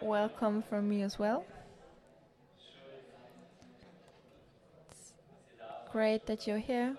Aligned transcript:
welcome 0.00 0.62
from 0.62 0.88
me 0.88 1.02
as 1.02 1.18
well. 1.18 1.44
It's 4.90 5.12
great 5.90 6.26
that 6.26 6.46
you're 6.46 6.58
here, 6.58 6.96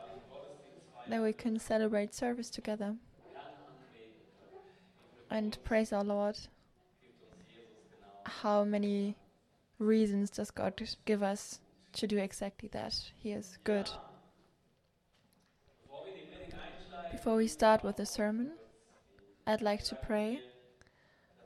that 1.07 1.21
we 1.21 1.33
can 1.33 1.59
celebrate 1.59 2.13
service 2.13 2.49
together 2.49 2.95
and 5.29 5.57
praise 5.63 5.93
our 5.93 6.03
Lord. 6.03 6.37
How 8.25 8.63
many 8.63 9.15
reasons 9.79 10.29
does 10.29 10.51
God 10.51 10.81
give 11.05 11.23
us 11.23 11.59
to 11.93 12.07
do 12.07 12.17
exactly 12.17 12.69
that? 12.73 12.99
He 13.15 13.31
is 13.31 13.57
good. 13.63 13.89
Before 17.11 17.35
we 17.35 17.47
start 17.47 17.83
with 17.83 17.97
the 17.97 18.05
sermon, 18.05 18.51
I'd 19.47 19.61
like 19.61 19.83
to 19.85 19.95
pray. 19.95 20.41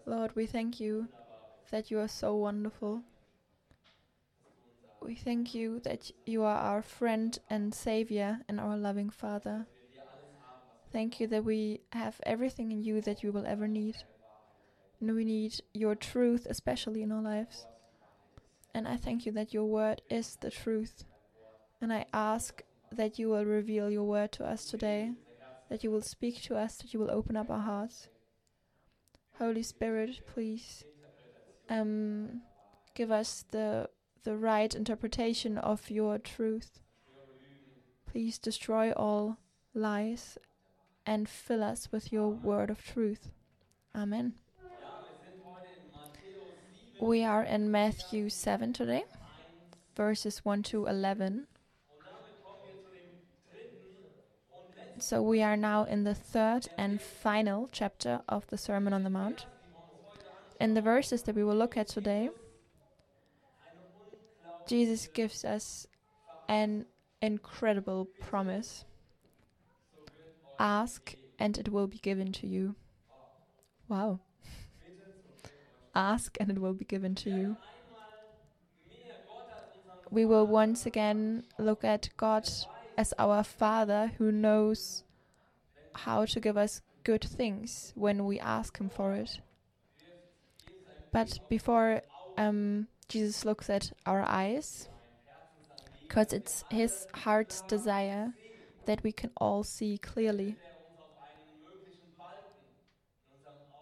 Lord, 0.05 0.35
we 0.35 0.45
thank 0.45 0.79
you 0.79 1.07
that 1.72 1.91
you 1.91 1.99
are 1.99 2.08
so 2.08 2.35
wonderful. 2.35 3.02
We 5.02 5.16
thank 5.16 5.53
you 5.53 5.81
that 5.81 6.12
you 6.26 6.44
are 6.44 6.58
our 6.58 6.81
friend 6.81 7.38
and 7.49 7.73
Savior 7.73 8.39
and 8.48 8.59
our 8.59 8.77
loving 8.77 9.09
Father. 9.09 9.67
Thank 10.91 11.20
you 11.20 11.27
that 11.27 11.44
we 11.44 11.81
have 11.91 12.22
everything 12.23 12.72
in 12.72 12.84
you 12.84 13.02
that 13.02 13.23
we 13.23 13.30
will 13.30 13.45
ever 13.45 13.67
need. 13.67 13.95
And 15.02 15.16
we 15.16 15.26
need 15.26 15.59
your 15.73 15.95
truth, 15.95 16.48
especially 16.49 17.02
in 17.02 17.12
our 17.12 17.22
lives. 17.22 17.66
And 18.73 18.88
I 18.88 18.95
thank 18.95 19.25
you 19.25 19.31
that 19.34 19.53
your 19.53 19.66
word 19.66 20.02
is 20.09 20.38
the 20.39 20.50
truth. 20.50 21.03
And 21.81 21.91
I 21.91 22.05
ask 22.14 22.64
that 22.91 23.20
you 23.20 23.30
will 23.30 23.44
reveal 23.44 23.89
your 23.89 24.03
word 24.03 24.31
to 24.34 24.45
us 24.45 24.66
today, 24.66 25.11
that 25.70 25.84
you 25.84 25.91
will 25.91 26.02
speak 26.02 26.41
to 26.44 26.55
us, 26.55 26.77
that 26.77 26.94
you 26.94 27.00
will 27.00 27.11
open 27.11 27.36
up 27.36 27.50
our 27.50 27.59
hearts. 27.59 28.08
Holy 29.38 29.64
Spirit, 29.64 30.22
please 30.34 30.86
um, 31.70 32.41
give 32.95 33.12
us 33.12 33.45
the 33.52 33.89
the 34.23 34.38
right 34.38 34.73
interpretation 34.73 35.58
of 35.58 35.89
your 35.89 36.17
truth. 36.17 36.80
Please 38.09 38.38
destroy 38.38 38.92
all 38.92 39.38
lies 39.73 40.38
and 41.06 41.28
fill 41.28 41.64
us 41.64 41.91
with 41.91 42.11
your 42.11 42.30
word 42.30 42.69
of 42.69 42.84
truth. 42.84 43.31
Amen. 43.95 44.34
We 47.02 47.25
are 47.25 47.44
in 47.44 47.69
Matthew 47.69 48.30
7 48.30 48.72
today, 48.72 49.03
verses 49.95 50.45
1 50.45 50.64
to 50.64 50.86
11. 50.86 51.47
So 55.00 55.22
we 55.22 55.41
are 55.41 55.58
now 55.58 55.84
in 55.84 56.06
the 56.06 56.16
third 56.16 56.67
and 56.78 57.02
final 57.02 57.67
chapter 57.72 58.22
of 58.30 58.47
the 58.47 58.58
Sermon 58.58 58.94
on 58.94 59.03
the 59.03 59.09
Mount. 59.09 59.47
In 60.59 60.73
the 60.73 60.82
verses 60.82 61.23
that 61.23 61.36
we 61.36 61.44
will 61.44 61.56
look 61.56 61.78
at 61.78 61.88
today, 61.88 62.30
Jesus 64.68 65.08
gives 65.08 65.44
us 65.44 65.88
an 66.48 66.86
incredible 67.22 68.08
promise 68.22 68.86
Ask 70.59 71.16
and 71.40 71.58
it 71.58 71.70
will 71.70 71.88
be 71.88 71.98
given 71.98 72.31
to 72.34 72.48
you. 72.48 72.76
Wow. 73.90 74.20
Ask 75.96 76.38
and 76.40 76.50
it 76.50 76.59
will 76.59 76.74
be 76.74 76.86
given 76.86 77.16
to 77.16 77.30
you. 77.30 77.58
We 80.09 80.26
will 80.26 80.48
once 80.48 80.86
again 80.86 81.44
look 81.58 81.84
at 81.84 82.09
God 82.18 82.48
as 82.98 83.14
our 83.18 83.44
Father 83.44 84.12
who 84.18 84.31
knows 84.31 85.04
how 85.96 86.26
to 86.26 86.40
give 86.40 86.56
us 86.56 86.81
good 87.04 87.24
things 87.24 87.92
when 87.96 88.26
we 88.26 88.40
ask 88.40 88.80
Him 88.80 88.90
for 88.90 89.14
it. 89.14 89.40
But 91.14 91.39
before 91.47 92.02
um, 92.38 92.88
Jesus 93.08 93.45
looks 93.45 93.69
at 93.69 93.94
our 94.06 94.23
eyes, 94.28 94.89
because 96.02 96.33
it's 96.33 96.66
His 96.72 97.08
heart's 97.14 97.61
desire 97.61 98.34
that 98.85 99.03
we 99.03 99.12
can 99.12 99.29
all 99.38 99.63
see 99.63 100.00
clearly. 100.00 100.56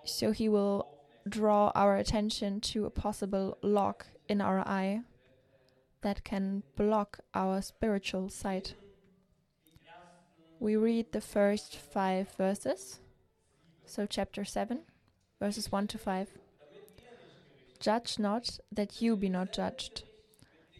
So 0.04 0.32
He 0.32 0.50
will 0.50 0.88
draw 1.28 1.72
our 1.74 1.96
attention 1.96 2.60
to 2.60 2.86
a 2.86 2.90
possible 2.90 3.58
lock 3.62 4.08
in 4.28 4.42
our 4.42 4.60
eye 4.60 5.02
that 6.02 6.26
can 6.26 6.64
block 6.76 7.20
our 7.34 7.62
spiritual 7.62 8.28
sight. 8.30 8.76
We 10.60 10.76
read 10.76 11.14
the 11.14 11.22
first 11.22 11.78
five 11.78 12.30
verses, 12.38 13.00
so 13.86 14.06
chapter 14.06 14.44
7, 14.44 14.80
verses 15.40 15.72
1 15.72 15.88
to 15.88 15.98
5. 15.98 16.41
Judge 17.82 18.20
not 18.20 18.60
that 18.72 19.02
you 19.02 19.16
be 19.16 19.28
not 19.28 19.52
judged. 19.52 20.04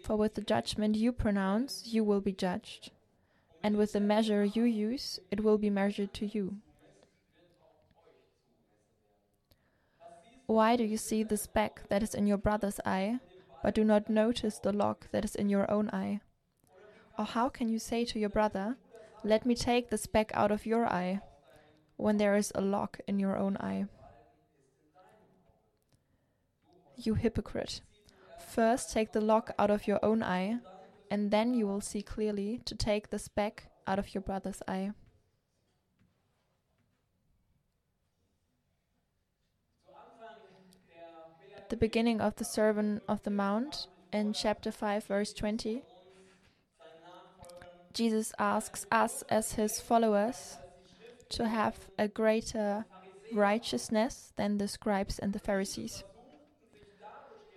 For 0.04 0.16
with 0.16 0.36
the 0.36 0.42
judgment 0.42 0.96
you 0.96 1.12
pronounce, 1.12 1.88
you 1.88 2.04
will 2.04 2.22
be 2.22 2.32
judged, 2.32 2.92
and 3.64 3.76
with 3.76 3.94
the 3.94 4.00
measure 4.00 4.46
you 4.46 4.64
use, 4.64 5.20
it 5.32 5.44
will 5.44 5.58
be 5.58 5.72
measured 5.72 6.14
to 6.14 6.28
you. 6.28 6.58
Why 10.46 10.76
do 10.76 10.84
you 10.84 10.98
see 10.98 11.24
the 11.24 11.38
speck 11.38 11.82
that 11.90 12.04
is 12.04 12.14
in 12.14 12.28
your 12.28 12.38
brother's 12.38 12.80
eye, 12.86 13.20
but 13.64 13.74
do 13.74 13.84
not 13.84 14.08
notice 14.08 14.60
the 14.60 14.72
log 14.72 15.06
that 15.12 15.26
is 15.26 15.34
in 15.34 15.50
your 15.50 15.70
own 15.72 15.90
eye? 15.90 16.22
Or 17.18 17.26
how 17.26 17.50
can 17.50 17.68
you 17.68 17.80
say 17.80 18.06
to 18.06 18.20
your 18.20 18.30
brother, 18.30 18.78
Let 19.24 19.44
me 19.44 19.56
take 19.56 19.90
the 19.90 19.98
speck 19.98 20.30
out 20.36 20.52
of 20.52 20.68
your 20.68 20.86
eye, 20.86 21.22
when 21.98 22.18
there 22.18 22.36
is 22.36 22.52
a 22.54 22.62
log 22.62 23.00
in 23.08 23.20
your 23.20 23.38
own 23.38 23.58
eye? 23.58 23.86
You 27.04 27.16
hypocrite! 27.16 27.82
First 28.38 28.92
take 28.92 29.12
the 29.12 29.22
log 29.22 29.50
out 29.58 29.72
of 29.72 29.88
your 29.88 29.98
own 30.06 30.22
eye, 30.22 30.60
and 31.10 31.32
then 31.32 31.56
you 31.56 31.66
will 31.66 31.82
see 31.82 32.04
clearly 32.04 32.62
to 32.66 32.76
take 32.76 33.10
the 33.10 33.18
speck 33.18 33.72
out 33.88 33.98
of 33.98 34.14
your 34.14 34.22
brother's 34.22 34.62
eye. 34.68 34.92
At 41.58 41.70
the 41.70 41.78
beginning 41.78 42.22
of 42.22 42.36
the 42.36 42.46
Sermon 42.46 43.02
of 43.08 43.24
the 43.24 43.32
Mount 43.32 43.88
in 44.14 44.34
chapter 44.34 44.72
5, 44.72 45.06
verse 45.06 45.34
20, 45.34 45.82
Jesus 47.94 48.32
asks 48.38 48.86
us 48.92 49.24
as 49.28 49.54
his 49.54 49.80
followers 49.80 50.58
to 51.30 51.48
have 51.48 51.90
a 51.98 52.08
greater 52.08 52.86
righteousness 53.34 54.34
than 54.36 54.60
the 54.60 54.68
scribes 54.68 55.18
and 55.18 55.34
the 55.34 55.40
Pharisees. 55.40 56.04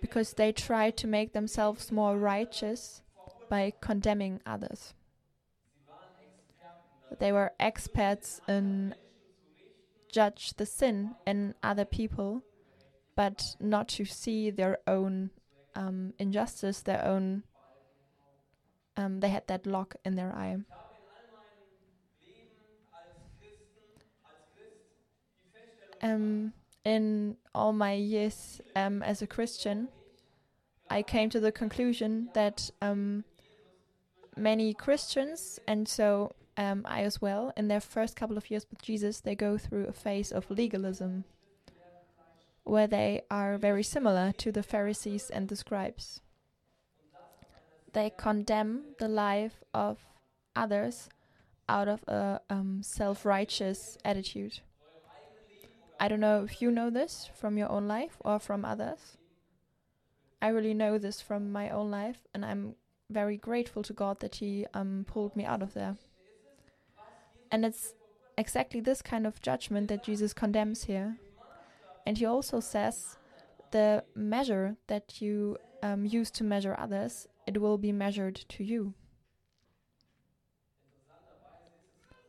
Because 0.01 0.33
they 0.33 0.51
try 0.51 0.91
to 0.91 1.07
make 1.07 1.33
themselves 1.33 1.91
more 1.91 2.17
righteous 2.17 3.01
by 3.49 3.73
condemning 3.81 4.41
others. 4.45 4.93
They 7.19 7.31
were 7.31 7.53
experts 7.59 8.41
in 8.47 8.95
judge 10.11 10.53
the 10.55 10.65
sin 10.65 11.15
in 11.25 11.55
other 11.61 11.85
people 11.85 12.43
but 13.15 13.55
not 13.59 13.87
to 13.87 14.05
see 14.05 14.49
their 14.49 14.77
own 14.87 15.31
um, 15.73 16.13
injustice, 16.19 16.81
their 16.81 17.03
own. 17.03 17.43
Um, 18.97 19.19
they 19.19 19.29
had 19.29 19.47
that 19.47 19.65
lock 19.65 19.95
in 20.05 20.15
their 20.15 20.33
eye. 20.33 20.57
Um, 26.01 26.53
in 26.85 27.35
all 27.53 27.73
my 27.73 27.93
years 27.93 28.61
um, 28.75 29.01
as 29.03 29.21
a 29.21 29.27
Christian, 29.27 29.89
I 30.89 31.01
came 31.01 31.29
to 31.31 31.39
the 31.39 31.51
conclusion 31.51 32.29
that 32.33 32.69
um, 32.81 33.23
many 34.37 34.73
Christians, 34.73 35.59
and 35.67 35.87
so 35.87 36.33
um, 36.57 36.85
I 36.85 37.01
as 37.01 37.21
well, 37.21 37.51
in 37.57 37.67
their 37.67 37.81
first 37.81 38.15
couple 38.15 38.37
of 38.37 38.49
years 38.51 38.65
with 38.69 38.81
Jesus, 38.81 39.19
they 39.19 39.35
go 39.35 39.57
through 39.57 39.87
a 39.87 39.93
phase 39.93 40.31
of 40.31 40.49
legalism 40.51 41.25
where 42.63 42.87
they 42.87 43.21
are 43.29 43.57
very 43.57 43.83
similar 43.83 44.31
to 44.33 44.51
the 44.51 44.63
Pharisees 44.63 45.29
and 45.29 45.49
the 45.49 45.55
scribes. 45.55 46.21
They 47.93 48.11
condemn 48.15 48.95
the 48.99 49.07
life 49.07 49.63
of 49.73 49.99
others 50.55 51.09
out 51.67 51.87
of 51.87 52.03
a 52.07 52.41
um, 52.49 52.81
self 52.83 53.25
righteous 53.25 53.97
attitude. 54.03 54.59
I 55.99 56.07
don't 56.07 56.19
know 56.19 56.43
if 56.43 56.61
you 56.61 56.71
know 56.71 56.89
this 56.89 57.29
from 57.33 57.57
your 57.57 57.69
own 57.69 57.87
life 57.87 58.17
or 58.19 58.39
from 58.39 58.65
others. 58.65 59.17
I 60.41 60.49
really 60.49 60.73
know 60.73 60.97
this 60.97 61.21
from 61.21 61.51
my 61.51 61.69
own 61.69 61.89
life, 61.89 62.27
and 62.33 62.45
I'm 62.45 62.75
very 63.09 63.37
grateful 63.37 63.83
to 63.83 63.93
God 63.93 64.19
that 64.19 64.35
He 64.35 64.65
um, 64.73 65.05
pulled 65.07 65.35
me 65.35 65.45
out 65.45 65.61
of 65.61 65.73
there. 65.73 65.95
And 67.51 67.65
it's 67.65 67.93
exactly 68.37 68.81
this 68.81 69.01
kind 69.01 69.25
of 69.25 69.41
judgment 69.41 69.87
that 69.87 70.03
Jesus 70.03 70.33
condemns 70.33 70.85
here. 70.85 71.17
And 72.05 72.17
he 72.17 72.25
also 72.25 72.59
says 72.59 73.17
the 73.71 74.03
measure 74.15 74.77
that 74.87 75.21
you 75.21 75.57
um, 75.81 76.05
use 76.05 76.29
to 76.31 76.43
measure 76.43 76.75
others, 76.77 77.27
it 77.47 77.59
will 77.61 77.77
be 77.77 77.91
measured 77.91 78.35
to 78.35 78.63
you. 78.63 78.93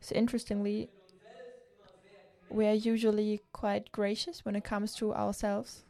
So, 0.01 0.15
interestingly, 0.15 0.91
we 2.51 2.67
are 2.67 2.75
usually 2.75 3.41
quite 3.53 3.93
gracious 3.93 4.45
when 4.45 4.57
it 4.57 4.65
comes 4.65 4.95
to 4.97 5.15
ourselves. 5.15 5.85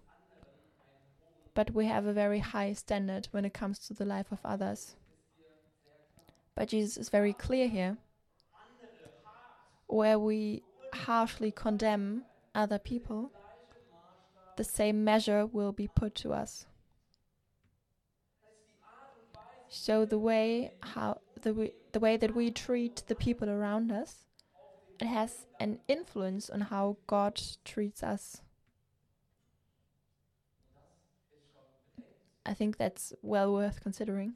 but 1.55 1.71
we 1.73 1.87
have 1.87 2.05
a 2.05 2.13
very 2.13 2.41
high 2.41 2.75
standard 2.75 3.29
when 3.31 3.47
it 3.47 3.55
comes 3.55 3.79
to 3.79 3.95
the 3.95 4.05
life 4.05 4.31
of 4.31 4.39
others. 4.45 4.95
But 6.55 6.69
Jesus 6.69 6.99
is 6.99 7.09
very 7.09 7.33
clear 7.33 7.67
here. 7.67 7.97
Where 9.87 10.19
we 10.19 10.63
harshly 10.93 11.51
condemn 11.51 12.25
other 12.55 12.79
people, 12.79 13.33
the 14.57 14.65
same 14.65 15.03
measure 15.03 15.47
will 15.47 15.73
be 15.73 15.89
put 15.89 16.15
to 16.17 16.35
us. 16.35 16.67
So 19.69 20.05
the 20.05 20.19
way 20.19 20.73
how 20.81 21.21
the 21.41 21.73
the 21.93 22.01
way 22.01 22.19
that 22.19 22.35
we 22.37 22.51
treat 22.51 23.03
the 23.07 23.15
people 23.15 23.49
around 23.49 23.91
us, 23.91 24.26
it 25.01 25.07
has 25.07 25.47
an 25.61 25.79
influence 25.89 26.49
on 26.49 26.63
how 26.63 26.97
God 27.07 27.41
treats 27.65 28.03
us. 28.03 28.43
I 32.45 32.55
think 32.55 32.77
that's 32.77 33.13
well 33.23 33.53
worth 33.53 33.83
considering. 33.83 34.35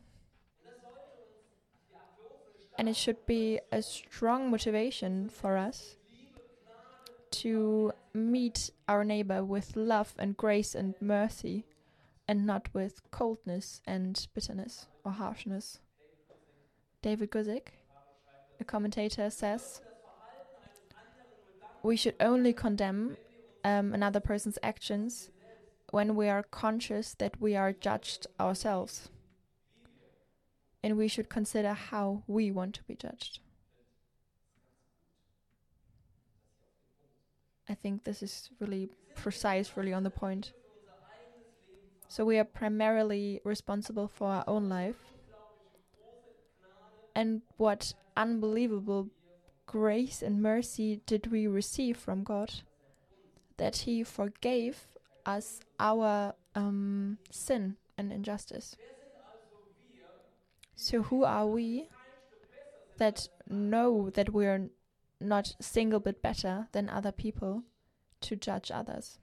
And 2.76 2.88
it 2.88 2.96
should 2.96 3.24
be 3.26 3.60
a 3.70 3.82
strong 3.82 4.50
motivation 4.50 5.28
for 5.28 5.56
us 5.56 5.96
to 7.30 7.92
meet 8.12 8.70
our 8.88 9.04
neighbor 9.04 9.44
with 9.44 9.76
love 9.76 10.14
and 10.18 10.36
grace 10.36 10.74
and 10.74 10.94
mercy 11.00 11.64
and 12.26 12.46
not 12.46 12.68
with 12.72 13.02
coldness 13.10 13.80
and 13.86 14.26
bitterness 14.34 14.86
or 15.04 15.12
harshness. 15.12 15.78
David 17.02 17.30
Guzik, 17.30 17.68
a 18.58 18.64
commentator, 18.64 19.30
says 19.30 19.80
we 21.82 21.96
should 21.96 22.14
only 22.20 22.52
condemn 22.52 23.16
um, 23.64 23.92
another 23.92 24.20
person's 24.20 24.58
actions 24.62 25.30
when 25.90 26.14
we 26.14 26.28
are 26.28 26.42
conscious 26.42 27.14
that 27.14 27.40
we 27.40 27.56
are 27.56 27.72
judged 27.72 28.26
ourselves. 28.38 29.08
And 30.82 30.96
we 30.96 31.08
should 31.08 31.28
consider 31.28 31.72
how 31.74 32.22
we 32.26 32.50
want 32.50 32.74
to 32.76 32.82
be 32.84 32.94
judged. 32.94 33.40
I 37.68 37.74
think 37.74 38.04
this 38.04 38.22
is 38.22 38.50
really 38.58 38.88
precise, 39.14 39.76
really 39.76 39.92
on 39.92 40.02
the 40.02 40.10
point. 40.10 40.52
So 42.08 42.24
we 42.24 42.38
are 42.38 42.44
primarily 42.44 43.40
responsible 43.44 44.08
for 44.08 44.28
our 44.28 44.44
own 44.48 44.68
life. 44.68 44.96
And 47.14 47.42
what 47.56 47.94
unbelievable 48.16 49.08
grace 49.70 50.20
and 50.20 50.42
mercy 50.42 51.00
did 51.06 51.30
we 51.30 51.46
receive 51.46 51.96
from 51.96 52.24
God? 52.24 52.52
That 53.56 53.76
He 53.76 54.02
forgave 54.02 54.88
us 55.24 55.60
our 55.78 56.34
um, 56.56 57.18
sin 57.30 57.76
and 57.96 58.12
injustice. 58.12 58.74
So, 60.74 61.02
who 61.02 61.22
are 61.22 61.46
we 61.46 61.88
that 62.96 63.28
know 63.48 64.10
that 64.10 64.34
we 64.34 64.46
are 64.46 64.70
not 65.20 65.54
single 65.60 66.00
bit 66.00 66.20
better 66.20 66.66
than 66.72 66.88
other 66.88 67.12
people 67.12 67.62
to 68.22 68.34
judge 68.34 68.72
others? 68.72 69.20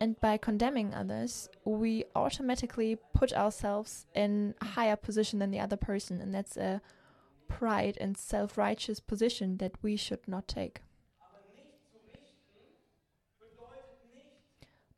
And 0.00 0.20
by 0.20 0.36
condemning 0.36 0.94
others, 0.94 1.48
we 1.64 2.04
automatically 2.14 2.98
put 3.12 3.32
ourselves 3.32 4.06
in 4.14 4.54
a 4.60 4.66
higher 4.66 4.94
position 4.94 5.40
than 5.40 5.50
the 5.50 5.58
other 5.58 5.76
person, 5.76 6.20
and 6.20 6.32
that's 6.32 6.56
a 6.56 6.80
pride 7.48 7.96
and 8.00 8.16
self 8.16 8.56
righteous 8.58 9.00
position 9.00 9.58
that 9.58 9.72
we 9.82 9.96
should 9.96 10.26
not 10.26 10.48
take. 10.48 10.80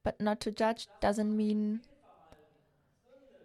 But 0.03 0.21
not 0.21 0.41
to 0.41 0.51
judge 0.51 0.87
doesn't 1.01 1.37
mean 1.37 1.81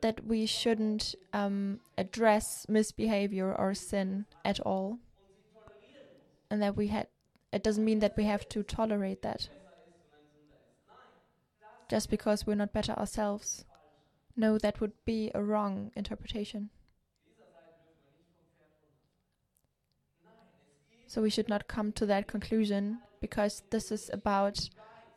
that 0.01 0.25
we 0.25 0.45
shouldn't 0.45 1.15
um, 1.31 1.79
address 1.97 2.65
misbehavior 2.67 3.53
or 3.53 3.73
sin 3.73 4.25
at 4.43 4.59
all. 4.59 4.99
And 6.49 6.61
that 6.61 6.75
we 6.75 6.87
had, 6.87 7.07
it 7.51 7.63
doesn't 7.63 7.83
mean 7.83 7.99
that 7.99 8.15
we 8.17 8.25
have 8.25 8.47
to 8.49 8.63
tolerate 8.63 9.21
that. 9.23 9.49
Just 11.89 12.09
because 12.09 12.45
we're 12.45 12.55
not 12.55 12.73
better 12.73 12.93
ourselves. 12.93 13.65
No, 14.35 14.57
that 14.57 14.81
would 14.81 14.93
be 15.05 15.31
a 15.33 15.41
wrong 15.41 15.91
interpretation. 15.95 16.69
So 21.13 21.21
we 21.21 21.29
should 21.29 21.47
not 21.47 21.67
come 21.67 21.91
to 21.91 22.07
that 22.07 22.25
conclusion 22.25 22.97
because 23.21 23.61
this 23.69 23.91
is 23.91 24.09
about 24.11 24.67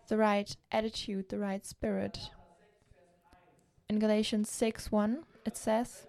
the 0.09 0.19
right 0.19 0.55
attitude, 0.71 1.31
the 1.31 1.39
right 1.39 1.65
spirit. 1.65 2.19
In 3.89 3.99
Galatians 3.99 4.51
6 4.51 4.93
1, 4.93 5.25
it 5.47 5.57
says, 5.57 6.07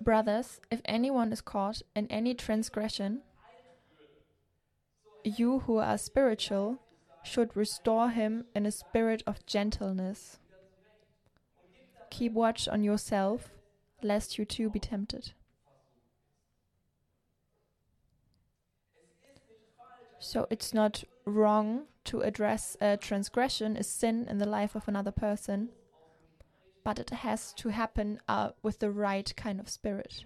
Brothers, 0.00 0.58
if 0.70 0.80
anyone 0.86 1.34
is 1.34 1.42
caught 1.42 1.82
in 1.94 2.06
any 2.06 2.32
transgression, 2.32 3.20
you 5.22 5.58
who 5.66 5.76
are 5.76 5.98
spiritual 5.98 6.78
should 7.24 7.54
restore 7.54 8.08
him 8.08 8.46
in 8.54 8.64
a 8.64 8.70
spirit 8.70 9.22
of 9.26 9.44
gentleness. 9.44 10.38
Keep 12.08 12.32
watch 12.32 12.68
on 12.68 12.82
yourself, 12.82 13.50
lest 14.02 14.38
you 14.38 14.46
too 14.46 14.70
be 14.70 14.78
tempted. 14.80 15.32
So 20.24 20.46
it's 20.48 20.72
not 20.72 21.04
wrong 21.26 21.84
to 22.04 22.22
address 22.22 22.78
a 22.80 22.96
transgression, 22.96 23.76
a 23.76 23.82
sin 23.82 24.26
in 24.26 24.38
the 24.38 24.48
life 24.48 24.74
of 24.74 24.88
another 24.88 25.12
person, 25.12 25.68
but 26.82 26.98
it 26.98 27.10
has 27.10 27.52
to 27.52 27.68
happen 27.68 28.20
uh, 28.26 28.52
with 28.62 28.78
the 28.78 28.90
right 28.90 29.30
kind 29.36 29.60
of 29.60 29.68
spirit. 29.68 30.24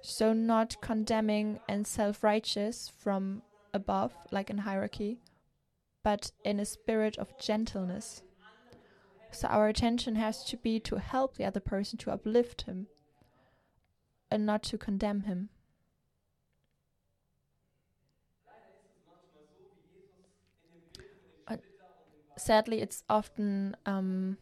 So, 0.00 0.32
not 0.32 0.80
condemning 0.80 1.60
and 1.68 1.86
self 1.86 2.24
righteous 2.24 2.88
from 2.88 3.42
above, 3.72 4.12
like 4.32 4.50
in 4.50 4.58
hierarchy, 4.58 5.20
but 6.02 6.32
in 6.44 6.58
a 6.58 6.64
spirit 6.64 7.16
of 7.18 7.38
gentleness. 7.38 8.22
So, 9.30 9.46
our 9.46 9.68
attention 9.68 10.16
has 10.16 10.42
to 10.46 10.56
be 10.56 10.80
to 10.80 10.96
help 10.96 11.36
the 11.36 11.44
other 11.44 11.60
person, 11.60 11.96
to 11.98 12.10
uplift 12.10 12.62
him, 12.62 12.88
and 14.32 14.44
not 14.44 14.64
to 14.64 14.78
condemn 14.78 15.22
him. 15.22 15.50
Sadly, 22.36 22.80
it's 22.80 23.04
often 23.08 23.76
um, 23.86 24.38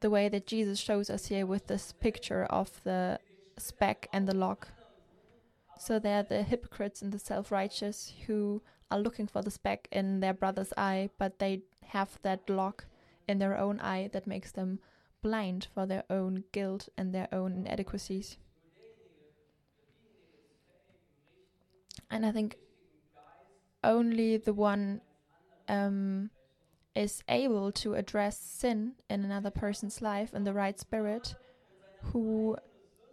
the 0.00 0.10
way 0.10 0.28
that 0.28 0.46
Jesus 0.46 0.78
shows 0.78 1.10
us 1.10 1.26
here 1.26 1.46
with 1.46 1.66
this 1.66 1.92
picture 1.92 2.44
of 2.44 2.82
the 2.84 3.18
speck 3.58 4.08
and 4.12 4.26
the 4.26 4.34
log. 4.36 4.66
So 5.78 5.98
they're 5.98 6.22
the 6.22 6.42
hypocrites 6.42 7.02
and 7.02 7.12
the 7.12 7.18
self 7.18 7.50
righteous 7.50 8.12
who 8.26 8.62
are 8.90 8.98
looking 8.98 9.26
for 9.26 9.42
the 9.42 9.50
speck 9.50 9.88
in 9.92 10.20
their 10.20 10.34
brother's 10.34 10.72
eye, 10.76 11.10
but 11.18 11.38
they 11.38 11.62
have 11.86 12.18
that 12.22 12.48
log 12.48 12.84
in 13.28 13.38
their 13.38 13.56
own 13.56 13.80
eye 13.80 14.10
that 14.12 14.26
makes 14.26 14.52
them 14.52 14.80
blind 15.22 15.68
for 15.72 15.86
their 15.86 16.04
own 16.10 16.44
guilt 16.52 16.88
and 16.96 17.14
their 17.14 17.28
own 17.32 17.52
inadequacies. 17.52 18.36
And 22.10 22.26
I 22.26 22.32
think 22.32 22.56
only 23.84 24.36
the 24.36 24.52
one 24.52 25.00
um, 25.68 26.30
is 26.94 27.22
able 27.28 27.70
to 27.70 27.94
address 27.94 28.38
sin 28.38 28.92
in 29.08 29.24
another 29.24 29.50
person's 29.50 30.02
life 30.02 30.34
in 30.34 30.44
the 30.44 30.52
right 30.52 30.78
spirit, 30.78 31.34
who 32.02 32.56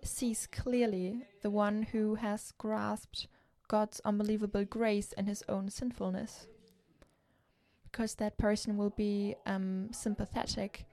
sees 0.03 0.47
clearly 0.47 1.27
the 1.41 1.49
one 1.49 1.83
who 1.83 2.15
has 2.15 2.53
grasped 2.57 3.27
God's 3.67 3.99
unbelievable 4.05 4.65
grace 4.65 5.13
and 5.17 5.27
his 5.27 5.43
own 5.47 5.69
sinfulness. 5.69 6.47
Because 7.83 8.15
that 8.15 8.37
person 8.37 8.77
will 8.77 8.91
be 8.91 9.35
um, 9.45 9.89
sympathetic, 9.91 10.85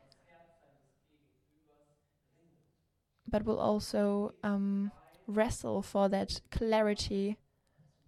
but 3.29 3.45
will 3.45 3.59
also 3.59 4.35
um, 4.43 4.91
wrestle 5.27 5.83
for 5.83 6.09
that 6.09 6.41
clarity 6.51 7.37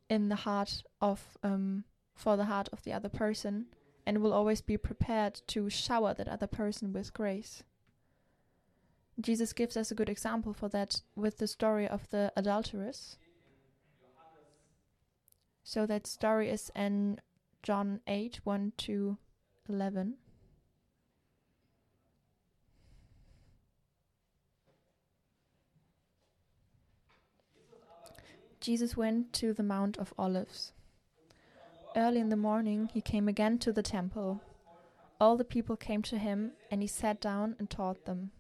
in 0.09 0.29
the 0.29 0.37
heart 0.37 0.83
of 1.01 1.37
um, 1.43 1.85
for 2.15 2.37
the 2.37 2.45
heart 2.45 2.69
of 2.73 2.83
the 2.85 2.93
other 2.93 3.09
person 3.09 3.67
and 4.07 4.19
will 4.23 4.33
always 4.33 4.61
be 4.61 4.79
prepared 4.79 5.41
to 5.49 5.69
shower 5.69 6.15
that 6.15 6.29
other 6.29 6.47
person 6.47 6.93
with 6.93 7.13
grace. 7.13 7.65
Jesus 9.21 9.53
gives 9.53 9.77
us 9.77 9.91
a 9.91 9.95
good 9.95 10.09
example 10.09 10.53
for 10.53 10.69
that 10.69 11.03
with 11.17 11.39
the 11.39 11.49
story 11.49 11.89
of 11.89 12.09
the 12.11 12.33
adulteress. 12.37 13.19
So 15.65 15.85
that 15.87 16.07
story 16.07 16.49
is 16.49 16.71
in 16.77 17.19
John 17.63 18.01
8 18.07 18.41
1 18.45 18.73
to 18.79 19.19
11. 19.69 20.15
Jesus 28.61 28.97
went 28.97 29.33
to 29.33 29.53
the 29.53 29.63
Mount 29.63 29.97
of 29.97 30.13
Olives. 30.19 30.73
Early 31.97 32.21
in 32.21 32.29
the 32.29 32.37
morning 32.37 32.91
he 32.93 33.01
came 33.01 33.27
again 33.27 33.59
to 33.61 33.73
the 33.73 33.83
temple. 33.83 34.43
all 35.19 35.39
the 35.39 35.45
people 35.45 35.79
came 35.79 36.03
to 36.03 36.19
him, 36.19 36.53
and 36.71 36.83
he 36.83 36.87
sat 36.87 37.23
down 37.23 37.57
and 37.59 37.71
taught 37.71 38.05
them. 38.05 38.33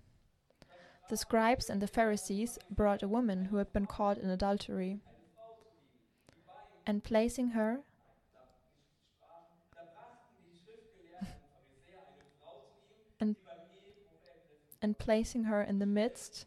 The 1.08 1.16
scribes 1.16 1.70
and 1.70 1.80
the 1.80 1.86
Pharisees 1.86 2.58
brought 2.70 3.02
a 3.02 3.08
woman 3.08 3.46
who 3.46 3.56
had 3.56 3.72
been 3.72 3.86
caught 3.86 4.18
in 4.18 4.28
adultery. 4.28 5.00
And 6.86 7.02
placing 7.02 7.48
her 7.48 7.80
and, 13.18 13.36
and 14.82 14.98
placing 14.98 15.44
her 15.44 15.62
in 15.62 15.78
the 15.78 15.86
midst, 15.86 16.44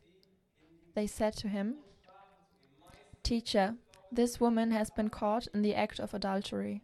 they 0.93 1.07
said 1.07 1.35
to 1.37 1.47
him, 1.47 1.77
Teacher, 3.23 3.77
this 4.11 4.39
woman 4.39 4.69
has 4.69 4.91
been 4.91 5.09
caught 5.09 5.47
in 5.55 5.63
the 5.63 5.73
act 5.73 5.99
of 5.99 6.13
adultery. 6.13 6.83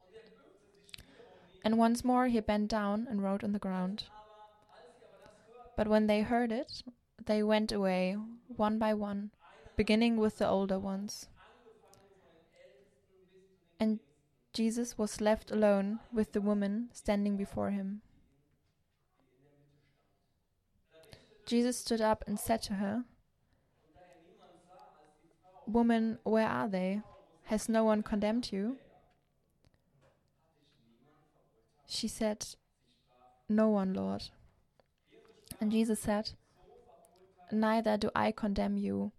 And 1.63 1.77
once 1.77 2.03
more 2.03 2.27
he 2.27 2.39
bent 2.39 2.69
down 2.69 3.07
and 3.09 3.21
wrote 3.21 3.43
on 3.43 3.51
the 3.51 3.59
ground. 3.59 4.05
But 5.75 5.87
when 5.87 6.07
they 6.07 6.21
heard 6.21 6.51
it, 6.51 6.83
they 7.25 7.43
went 7.43 7.71
away, 7.71 8.17
one 8.47 8.77
by 8.77 8.93
one, 8.93 9.31
beginning 9.75 10.17
with 10.17 10.37
the 10.37 10.47
older 10.47 10.79
ones. 10.79 11.27
And 13.79 13.99
Jesus 14.53 14.97
was 14.97 15.21
left 15.21 15.51
alone 15.51 15.99
with 16.11 16.33
the 16.33 16.41
woman 16.41 16.89
standing 16.93 17.37
before 17.37 17.69
him. 17.71 18.01
Jesus 21.45 21.77
stood 21.77 22.01
up 22.01 22.23
and 22.27 22.39
said 22.39 22.61
to 22.63 22.73
her, 22.75 23.05
Woman, 25.65 26.19
where 26.23 26.47
are 26.47 26.67
they? 26.67 27.01
Has 27.45 27.69
no 27.69 27.83
one 27.83 28.03
condemned 28.03 28.51
you? 28.51 28.77
She 31.93 32.07
said, 32.07 32.45
No 33.49 33.67
one, 33.67 33.93
Lord. 33.93 34.23
And 35.59 35.73
Jesus 35.73 35.99
said, 35.99 36.31
Neither 37.51 37.97
do 37.97 38.09
I 38.15 38.31
condemn 38.31 38.77
you. 38.77 39.11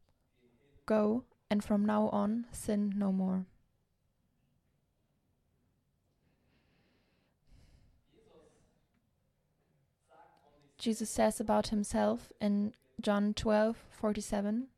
Go, 0.86 1.24
and 1.50 1.62
from 1.62 1.84
now 1.84 2.08
on 2.08 2.46
sin 2.50 2.94
no 2.96 3.12
more. 3.12 3.44
Jesus 10.78 11.10
says 11.10 11.40
about 11.40 11.68
himself 11.68 12.32
in 12.40 12.72
John 13.02 13.34
12:47 13.34 14.68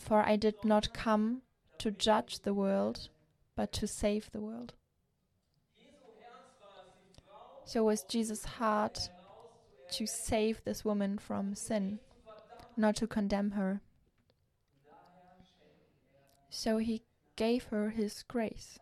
For 0.00 0.20
I 0.26 0.34
did 0.34 0.64
not 0.64 0.92
come 0.92 1.42
to 1.78 1.92
judge 1.92 2.40
the 2.40 2.52
world 2.52 3.08
but 3.56 3.72
to 3.72 3.86
save 3.86 4.30
the 4.32 4.40
world. 4.40 4.74
So 7.64 7.84
was 7.84 8.02
Jesus' 8.02 8.44
heart 8.44 9.10
to 9.92 10.06
save 10.06 10.62
this 10.64 10.84
woman 10.84 11.18
from 11.18 11.54
sin, 11.54 11.98
not 12.76 12.96
to 12.96 13.06
condemn 13.06 13.52
her. 13.52 13.80
So 16.50 16.78
he 16.78 17.02
gave 17.36 17.64
her 17.64 17.90
his 17.90 18.22
grace. 18.22 18.78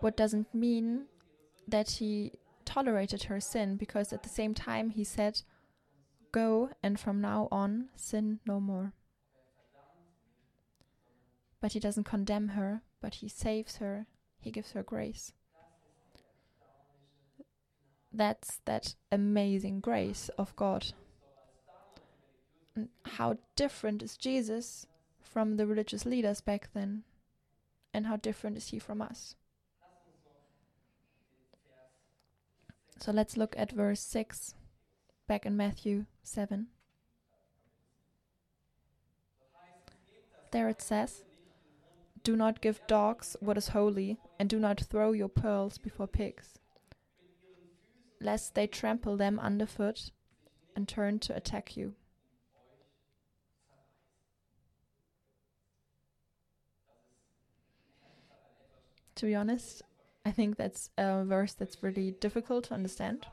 What 0.00 0.16
doesn't 0.16 0.54
mean 0.54 1.06
that 1.66 1.90
he 1.92 2.32
tolerated 2.64 3.24
her 3.24 3.40
sin, 3.40 3.76
because 3.76 4.12
at 4.12 4.22
the 4.22 4.28
same 4.28 4.54
time 4.54 4.90
he 4.90 5.04
said, 5.04 5.42
Go 6.30 6.70
and 6.82 6.98
from 6.98 7.20
now 7.20 7.48
on 7.50 7.88
sin 7.96 8.40
no 8.46 8.58
more. 8.58 8.92
But 11.60 11.72
he 11.72 11.80
doesn't 11.80 12.04
condemn 12.04 12.48
her, 12.48 12.82
but 13.02 13.16
he 13.16 13.28
saves 13.28 13.76
her, 13.76 14.06
he 14.40 14.50
gives 14.50 14.72
her 14.72 14.82
grace. 14.82 15.32
That's 18.12 18.60
that 18.64 18.94
amazing 19.10 19.80
grace 19.80 20.30
of 20.38 20.54
God. 20.56 20.92
How 23.04 23.36
different 23.56 24.02
is 24.02 24.16
Jesus 24.16 24.86
from 25.20 25.56
the 25.56 25.66
religious 25.66 26.06
leaders 26.06 26.40
back 26.40 26.70
then? 26.72 27.02
And 27.92 28.06
how 28.06 28.16
different 28.16 28.56
is 28.56 28.68
he 28.68 28.78
from 28.78 29.02
us? 29.02 29.34
So 32.98 33.10
let's 33.10 33.36
look 33.36 33.54
at 33.58 33.72
verse 33.72 34.00
6 34.00 34.54
back 35.26 35.44
in 35.44 35.56
Matthew 35.56 36.06
7. 36.22 36.68
There 40.52 40.68
it 40.68 40.80
says, 40.80 41.24
Do 42.22 42.36
not 42.36 42.60
give 42.60 42.80
dogs 42.86 43.36
what 43.40 43.58
is 43.58 43.68
holy, 43.68 44.16
and 44.38 44.48
do 44.48 44.58
not 44.60 44.80
throw 44.80 45.12
your 45.12 45.28
pearls 45.28 45.78
before 45.78 46.06
pigs, 46.06 46.60
lest 48.20 48.54
they 48.54 48.66
trample 48.68 49.16
them 49.16 49.40
underfoot 49.40 50.12
and 50.76 50.86
turn 50.86 51.18
to 51.20 51.34
attack 51.36 51.76
you. 51.76 51.94
To 59.16 59.26
be 59.26 59.34
honest, 59.34 59.82
I 60.24 60.30
think 60.30 60.56
that's 60.56 60.90
a 60.96 61.24
verse 61.24 61.54
that's 61.54 61.82
really 61.82 62.12
difficult 62.12 62.64
to 62.64 62.74
understand. 62.74 63.26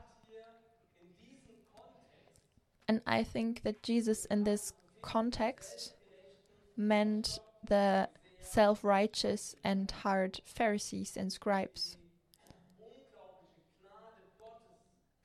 And 2.88 3.00
I 3.06 3.22
think 3.22 3.62
that 3.62 3.84
Jesus, 3.84 4.24
in 4.26 4.42
this 4.42 4.72
context, 5.00 5.94
meant 6.76 7.38
the 7.66 8.08
self 8.40 8.84
righteous 8.84 9.54
and 9.62 9.90
hard 9.90 10.40
Pharisees 10.44 11.16
and 11.16 11.32
scribes 11.32 11.96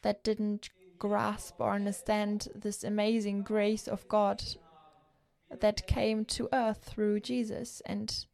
that 0.06 0.24
didn't 0.24 0.70
grasp 1.00 1.56
or 1.60 1.72
understand 1.72 2.48
this 2.54 2.84
amazing 2.84 3.42
grace 3.42 3.88
of 3.88 4.08
God 4.08 4.44
that 5.50 5.88
came 5.88 6.26
to 6.26 6.48
earth 6.54 6.84
through 6.84 7.20
Jesus 7.22 7.82
and 7.88 8.26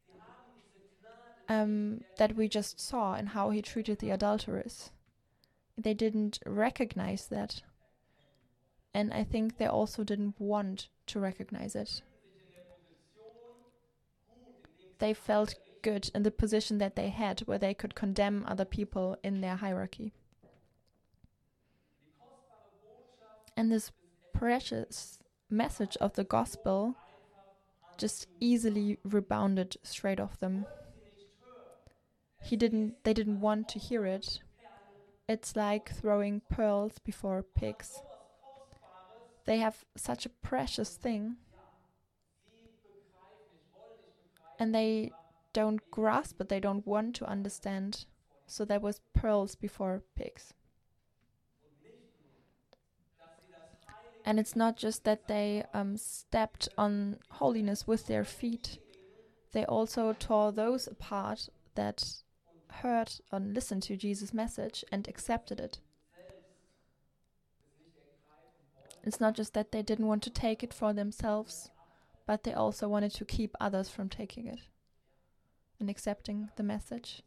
um, 1.48 2.02
that 2.18 2.36
we 2.36 2.46
just 2.46 2.78
saw 2.78 3.14
and 3.14 3.30
how 3.30 3.50
he 3.50 3.62
treated 3.62 3.98
the 3.98 4.10
adulteress. 4.10 4.90
They 5.76 5.94
didn't 5.94 6.38
recognize 6.46 7.26
that. 7.28 7.62
And 8.94 9.12
I 9.12 9.24
think 9.24 9.56
they 9.56 9.66
also 9.66 10.04
didn't 10.04 10.34
want 10.38 10.88
to 11.06 11.20
recognize 11.20 11.74
it. 11.74 12.02
They 15.02 15.14
felt 15.14 15.56
good 15.82 16.12
in 16.14 16.22
the 16.22 16.30
position 16.30 16.78
that 16.78 16.94
they 16.94 17.08
had, 17.08 17.40
where 17.40 17.58
they 17.58 17.74
could 17.74 17.96
condemn 17.96 18.44
other 18.46 18.64
people 18.64 19.16
in 19.24 19.40
their 19.40 19.56
hierarchy. 19.56 20.12
And 23.56 23.72
this 23.72 23.90
precious 24.32 25.18
message 25.50 25.96
of 25.96 26.12
the 26.12 26.22
gospel 26.22 26.94
just 27.98 28.28
easily 28.38 28.96
rebounded 29.02 29.76
straight 29.82 30.20
off 30.20 30.38
them. 30.38 30.66
He 32.40 32.54
didn't 32.54 33.02
they 33.02 33.12
didn't 33.12 33.40
want 33.40 33.68
to 33.70 33.80
hear 33.80 34.06
it. 34.06 34.38
It's 35.28 35.56
like 35.56 35.90
throwing 35.90 36.42
pearls 36.48 37.00
before 37.00 37.42
pigs. 37.42 38.00
They 39.46 39.58
have 39.58 39.84
such 39.96 40.26
a 40.26 40.36
precious 40.46 40.94
thing 40.94 41.38
and 44.62 44.72
they 44.72 45.10
don't 45.52 45.90
grasp 45.90 46.36
but 46.38 46.48
they 46.48 46.60
don't 46.60 46.86
want 46.86 47.16
to 47.16 47.28
understand. 47.28 48.06
So 48.46 48.64
there 48.64 48.80
was 48.80 49.00
pearls 49.12 49.56
before 49.56 50.02
pigs. 50.14 50.54
And 54.24 54.38
it's 54.38 54.54
not 54.54 54.76
just 54.76 55.02
that 55.02 55.26
they 55.26 55.64
um, 55.74 55.96
stepped 55.96 56.68
on 56.78 57.16
holiness 57.28 57.88
with 57.88 58.06
their 58.06 58.24
feet. 58.24 58.78
They 59.50 59.64
also 59.64 60.12
tore 60.12 60.52
those 60.52 60.86
apart 60.86 61.48
that 61.74 62.22
heard 62.70 63.10
and 63.32 63.52
listened 63.52 63.82
to 63.82 63.96
Jesus' 63.96 64.32
message 64.32 64.84
and 64.92 65.08
accepted 65.08 65.58
it. 65.58 65.80
It's 69.02 69.18
not 69.18 69.34
just 69.34 69.54
that 69.54 69.72
they 69.72 69.82
didn't 69.82 70.06
want 70.06 70.22
to 70.22 70.30
take 70.30 70.62
it 70.62 70.72
for 70.72 70.92
themselves, 70.92 71.72
but 72.32 72.44
they 72.44 72.54
also 72.54 72.88
wanted 72.88 73.12
to 73.12 73.26
keep 73.26 73.54
others 73.60 73.90
from 73.90 74.08
taking 74.08 74.46
it 74.46 74.60
and 75.78 75.90
accepting 75.90 76.48
the 76.56 76.62
message. 76.62 77.20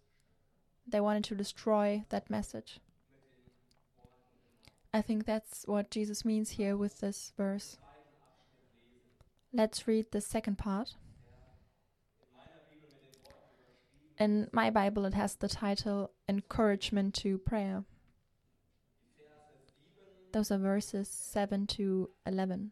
They 0.88 1.00
wanted 1.00 1.24
to 1.26 1.36
destroy 1.36 2.06
that 2.10 2.28
message. 2.28 2.80
I 4.92 5.04
think 5.04 5.28
that's 5.28 5.62
what 5.68 5.92
Jesus 5.92 6.26
means 6.26 6.50
here 6.50 6.76
with 6.76 7.02
this 7.02 7.34
verse. 7.38 7.78
Let's 9.54 9.88
read 9.88 10.08
the 10.10 10.22
second 10.22 10.58
part. 10.58 10.96
In 14.18 14.50
my 14.52 14.72
Bible, 14.72 15.06
it 15.06 15.14
has 15.14 15.36
the 15.36 15.48
title 15.48 16.10
Encouragement 16.28 17.14
to 17.22 17.38
Prayer. 17.38 17.84
Those 20.32 20.50
are 20.50 20.58
verses 20.58 21.08
7 21.08 21.68
to 21.68 22.10
11. 22.26 22.72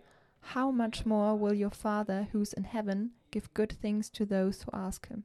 how 0.41 0.71
much 0.71 1.05
more 1.05 1.35
will 1.35 1.53
your 1.53 1.69
Father 1.69 2.27
who's 2.31 2.53
in 2.53 2.65
heaven 2.65 3.11
give 3.31 3.53
good 3.53 3.71
things 3.71 4.09
to 4.09 4.25
those 4.25 4.63
who 4.63 4.71
ask 4.73 5.07
him? 5.07 5.23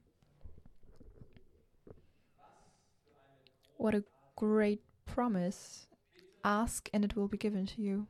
What 3.77 3.93
a 3.93 4.03
great 4.35 4.81
promise. 5.05 5.87
Ask 6.43 6.89
and 6.93 7.03
it 7.03 7.15
will 7.15 7.27
be 7.27 7.37
given 7.37 7.65
to 7.65 7.81
you. 7.81 8.07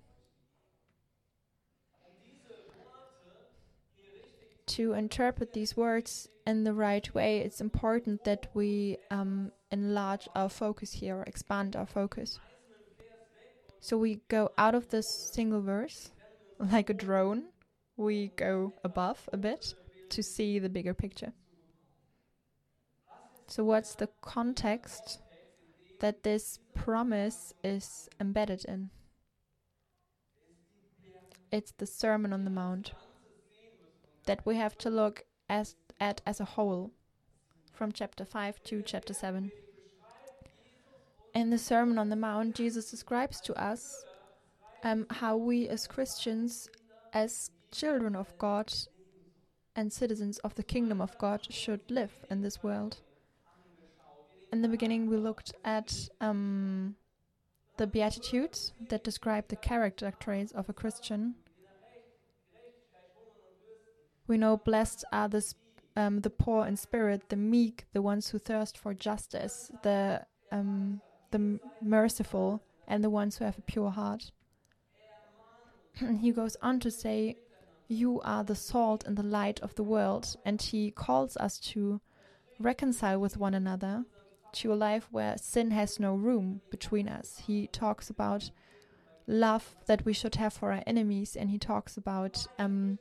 To 4.67 4.93
interpret 4.93 5.53
these 5.53 5.75
words 5.75 6.29
in 6.45 6.63
the 6.63 6.73
right 6.73 7.13
way, 7.15 7.39
it's 7.39 7.61
important 7.61 8.23
that 8.25 8.47
we 8.53 8.97
um, 9.09 9.51
enlarge 9.71 10.27
our 10.35 10.49
focus 10.49 10.91
here, 10.91 11.23
expand 11.25 11.75
our 11.75 11.85
focus. 11.85 12.39
So 13.79 13.97
we 13.97 14.19
go 14.27 14.51
out 14.57 14.75
of 14.75 14.89
this 14.89 15.07
single 15.07 15.61
verse 15.61 16.11
like 16.59 16.89
a 16.89 16.93
drone, 16.93 17.43
we 17.95 18.31
go 18.35 18.73
above 18.83 19.29
a 19.33 19.37
bit 19.37 19.73
to 20.09 20.23
see 20.23 20.59
the 20.59 20.69
bigger 20.69 20.93
picture. 20.93 21.33
So, 23.47 23.63
what's 23.63 23.95
the 23.95 24.09
context 24.21 25.19
that 25.99 26.23
this 26.23 26.59
promise 26.75 27.53
is 27.63 28.09
embedded 28.19 28.65
in? 28.65 28.89
It's 31.51 31.71
the 31.71 31.85
Sermon 31.85 32.33
on 32.33 32.43
the 32.43 32.49
Mount 32.49 32.91
that 34.25 34.45
we 34.45 34.57
have 34.57 34.77
to 34.79 34.89
look 34.89 35.23
as, 35.49 35.75
at 35.99 36.21
as 36.25 36.41
a 36.41 36.45
whole 36.45 36.91
from 37.71 37.93
chapter 37.93 38.25
5 38.25 38.61
to 38.65 38.81
chapter 38.81 39.13
7. 39.13 39.51
In 41.33 41.49
the 41.49 41.57
Sermon 41.57 41.97
on 41.97 42.09
the 42.09 42.15
Mount, 42.15 42.55
Jesus 42.55 42.91
describes 42.91 43.39
to 43.41 43.53
us 43.53 44.03
um, 44.83 45.05
how 45.09 45.37
we 45.37 45.67
as 45.67 45.87
Christians, 45.87 46.69
as 47.13 47.51
children 47.71 48.15
of 48.15 48.37
God 48.37 48.73
and 49.75 49.91
citizens 49.91 50.39
of 50.39 50.55
the 50.55 50.63
kingdom 50.63 51.01
of 51.01 51.17
God, 51.17 51.47
should 51.49 51.81
live 51.89 52.11
in 52.29 52.41
this 52.41 52.63
world. 52.63 52.97
In 54.51 54.61
the 54.61 54.67
beginning, 54.67 55.07
we 55.07 55.17
looked 55.17 55.53
at 55.65 55.93
um, 56.21 56.95
the 57.77 57.87
Beatitudes 57.87 58.73
that 58.89 59.03
describe 59.03 59.49
the 59.49 59.55
character 59.55 60.13
traits 60.19 60.51
of 60.53 60.69
a 60.69 60.73
Christian. 60.73 61.35
We 64.27 64.37
know 64.37 64.57
blessed 64.57 65.05
are 65.11 65.29
the, 65.29 65.53
um, 65.95 66.21
the 66.21 66.29
poor 66.29 66.65
in 66.65 66.77
spirit, 66.77 67.29
the 67.29 67.35
meek, 67.35 67.85
the 67.93 68.01
ones 68.01 68.29
who 68.29 68.39
thirst 68.39 68.77
for 68.77 68.93
justice, 68.93 69.71
the 69.83 70.25
um, 70.51 71.01
the 71.31 71.59
merciful, 71.81 72.63
and 72.87 73.03
the 73.03 73.09
ones 73.09 73.37
who 73.37 73.45
have 73.45 73.57
a 73.57 73.61
pure 73.61 73.91
heart. 73.91 74.31
he 76.21 76.31
goes 76.31 76.55
on 76.61 76.79
to 76.81 76.91
say, 76.91 77.37
You 77.87 78.21
are 78.21 78.43
the 78.43 78.55
salt 78.55 79.05
and 79.05 79.17
the 79.17 79.23
light 79.23 79.59
of 79.61 79.75
the 79.75 79.83
world, 79.83 80.35
and 80.45 80.61
he 80.61 80.91
calls 80.91 81.37
us 81.37 81.59
to 81.71 82.01
reconcile 82.59 83.19
with 83.19 83.37
one 83.37 83.53
another 83.53 84.05
to 84.53 84.73
a 84.73 84.75
life 84.75 85.07
where 85.11 85.37
sin 85.37 85.71
has 85.71 85.99
no 85.99 86.15
room 86.15 86.61
between 86.71 87.07
us. 87.07 87.41
He 87.45 87.67
talks 87.67 88.09
about 88.09 88.49
love 89.27 89.75
that 89.85 90.05
we 90.05 90.13
should 90.13 90.35
have 90.35 90.53
for 90.53 90.71
our 90.71 90.83
enemies, 90.87 91.35
and 91.35 91.49
he 91.49 91.59
talks 91.59 91.97
about 91.97 92.47
um, 92.57 92.97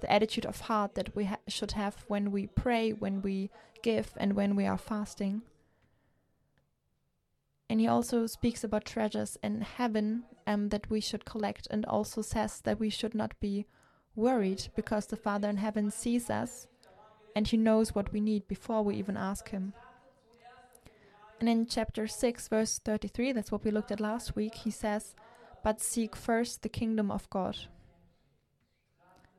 the 0.00 0.12
attitude 0.12 0.46
of 0.46 0.60
heart 0.60 0.94
that 0.94 1.14
we 1.16 1.24
ha 1.24 1.36
should 1.48 1.72
have 1.72 2.04
when 2.08 2.30
we 2.30 2.46
pray, 2.46 2.92
when 2.92 3.22
we 3.22 3.50
give, 3.82 4.12
and 4.16 4.34
when 4.34 4.56
we 4.56 4.66
are 4.66 4.78
fasting. 4.78 5.42
And 7.70 7.78
he 7.78 7.86
also 7.86 8.26
speaks 8.26 8.64
about 8.64 8.84
treasures 8.84 9.38
in 9.44 9.60
heaven 9.60 10.24
um, 10.44 10.70
that 10.70 10.90
we 10.90 11.00
should 11.00 11.24
collect, 11.24 11.68
and 11.70 11.86
also 11.86 12.20
says 12.20 12.60
that 12.62 12.80
we 12.80 12.90
should 12.90 13.14
not 13.14 13.38
be 13.38 13.64
worried 14.16 14.66
because 14.74 15.06
the 15.06 15.16
Father 15.16 15.48
in 15.48 15.56
heaven 15.56 15.92
sees 15.92 16.28
us 16.30 16.66
and 17.36 17.46
he 17.46 17.56
knows 17.56 17.94
what 17.94 18.12
we 18.12 18.20
need 18.20 18.48
before 18.48 18.82
we 18.82 18.96
even 18.96 19.16
ask 19.16 19.50
him. 19.50 19.72
And 21.38 21.48
in 21.48 21.64
chapter 21.64 22.08
6, 22.08 22.48
verse 22.48 22.80
33, 22.80 23.30
that's 23.30 23.52
what 23.52 23.64
we 23.64 23.70
looked 23.70 23.92
at 23.92 24.00
last 24.00 24.34
week, 24.34 24.56
he 24.56 24.70
says, 24.72 25.14
But 25.62 25.80
seek 25.80 26.16
first 26.16 26.62
the 26.62 26.68
kingdom 26.68 27.08
of 27.08 27.30
God. 27.30 27.56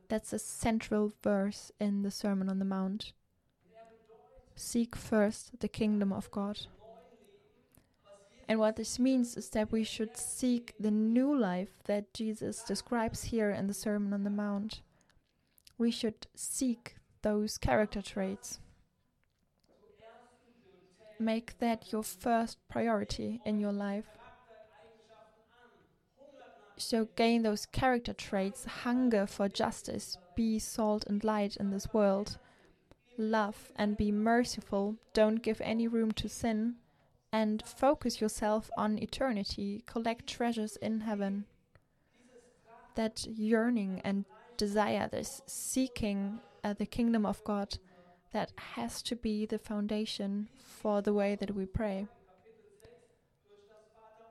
That's 0.08 0.32
a 0.32 0.40
central 0.40 1.12
verse 1.22 1.74
in 1.82 2.04
the 2.04 2.12
Sermon 2.12 2.50
on 2.50 2.60
the 2.60 2.66
Mount. 2.66 3.12
Seek 4.56 4.96
first 4.96 5.60
the 5.60 5.68
kingdom 5.68 6.14
of 6.14 6.32
God. 6.32 6.60
And 8.52 8.60
what 8.60 8.76
this 8.76 9.00
means 9.00 9.38
is 9.38 9.48
that 9.52 9.72
we 9.72 9.86
should 9.86 10.18
seek 10.18 10.74
the 10.78 10.92
new 10.92 11.34
life 11.34 11.70
that 11.86 12.14
Jesus 12.14 12.64
describes 12.64 13.24
here 13.24 13.50
in 13.50 13.68
the 13.68 13.74
Sermon 13.74 14.12
on 14.12 14.26
the 14.26 14.30
Mount. 14.30 14.82
We 15.78 15.90
should 15.90 16.28
seek 16.36 16.96
those 17.22 17.58
character 17.58 18.02
traits. 18.02 18.60
Make 21.18 21.60
that 21.60 21.94
your 21.94 22.04
first 22.04 22.58
priority 22.68 23.40
in 23.46 23.62
your 23.62 23.72
life. 23.72 24.18
So, 26.76 27.08
gain 27.16 27.44
those 27.44 27.66
character 27.66 28.12
traits 28.12 28.66
hunger 28.66 29.28
for 29.28 29.48
justice, 29.48 30.18
be 30.36 30.60
salt 30.60 31.06
and 31.08 31.24
light 31.24 31.56
in 31.56 31.70
this 31.70 31.94
world, 31.94 32.38
love 33.18 33.72
and 33.78 33.96
be 33.96 34.12
merciful, 34.12 34.98
don't 35.14 35.42
give 35.42 35.62
any 35.62 35.88
room 35.88 36.12
to 36.12 36.28
sin 36.28 36.76
and 37.34 37.64
focus 37.66 38.20
yourself 38.20 38.70
on 38.78 38.98
eternity, 38.98 39.84
collect 39.86 40.28
treasures 40.28 40.76
in 40.78 41.02
heaven. 41.02 41.46
That 42.96 43.26
yearning 43.26 44.02
and 44.04 44.26
desire, 44.58 45.08
this 45.10 45.42
seeking 45.46 46.40
uh, 46.64 46.74
the 46.74 46.86
kingdom 46.86 47.26
of 47.26 47.44
God, 47.44 47.78
that 48.34 48.52
has 48.76 49.02
to 49.04 49.16
be 49.16 49.46
the 49.46 49.60
foundation 49.60 50.50
for 50.58 51.02
the 51.02 51.14
way 51.14 51.36
that 51.36 51.56
we 51.56 51.66
pray. 51.66 52.08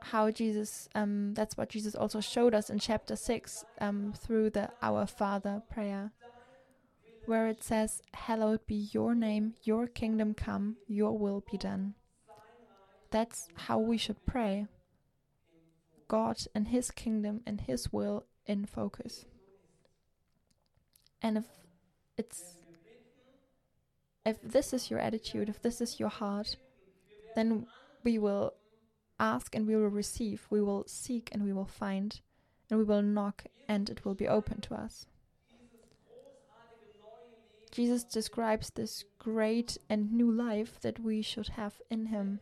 How 0.03 0.31
Jesus, 0.31 0.89
um, 0.95 1.35
that's 1.35 1.57
what 1.57 1.69
Jesus 1.69 1.95
also 1.95 2.21
showed 2.21 2.55
us 2.55 2.71
in 2.71 2.79
chapter 2.79 3.17
6 3.17 3.65
um, 3.81 4.15
through 4.17 4.51
the 4.51 4.71
Our 4.81 5.07
Father 5.07 5.63
prayer, 5.71 6.13
where 7.27 7.49
it 7.49 7.63
says, 7.63 8.01
Hallowed 8.15 8.67
be 8.67 8.89
your 8.93 9.15
name, 9.15 9.55
your 9.63 9.87
kingdom 9.87 10.33
come, 10.33 10.77
your 10.87 11.19
will 11.19 11.45
be 11.51 11.59
done. 11.59 11.95
That's 13.11 13.49
how 13.55 13.79
we 13.79 13.97
should 13.97 14.25
pray. 14.27 14.67
God 16.09 16.39
and 16.55 16.69
His 16.69 16.91
kingdom 16.91 17.41
and 17.47 17.61
His 17.61 17.93
will 17.93 18.27
in 18.47 18.67
focus. 18.67 19.25
And 21.23 21.39
if 21.39 21.45
it's 22.17 22.61
if 24.25 24.41
this 24.43 24.73
is 24.73 24.91
your 24.91 25.01
attitude, 25.01 25.49
if 25.49 25.63
this 25.63 25.81
is 25.81 25.99
your 25.99 26.09
heart, 26.09 26.57
then 27.35 27.67
we 28.05 28.19
will 28.19 28.55
ask 29.19 29.55
and 29.55 29.67
we 29.67 29.77
will 29.77 29.89
receive, 29.89 30.47
we 30.51 30.61
will 30.61 30.85
seek 30.87 31.31
and 31.33 31.43
we 31.43 31.53
will 31.53 31.67
find, 31.67 32.21
and 32.69 32.79
we 32.79 32.85
will 32.85 33.03
knock 33.03 33.45
and 33.69 33.89
it 33.89 34.05
will 34.05 34.15
be 34.15 34.29
open 34.29 34.61
to 34.63 34.75
us. 34.75 35.07
Jesus 37.71 38.03
describes 38.03 38.71
this 38.71 39.05
great 39.19 39.79
and 39.89 40.13
new 40.13 40.31
life 40.31 40.81
that 40.81 40.99
we 40.99 41.23
should 41.23 41.49
have 41.51 41.81
in 41.89 42.07
Him. 42.07 42.41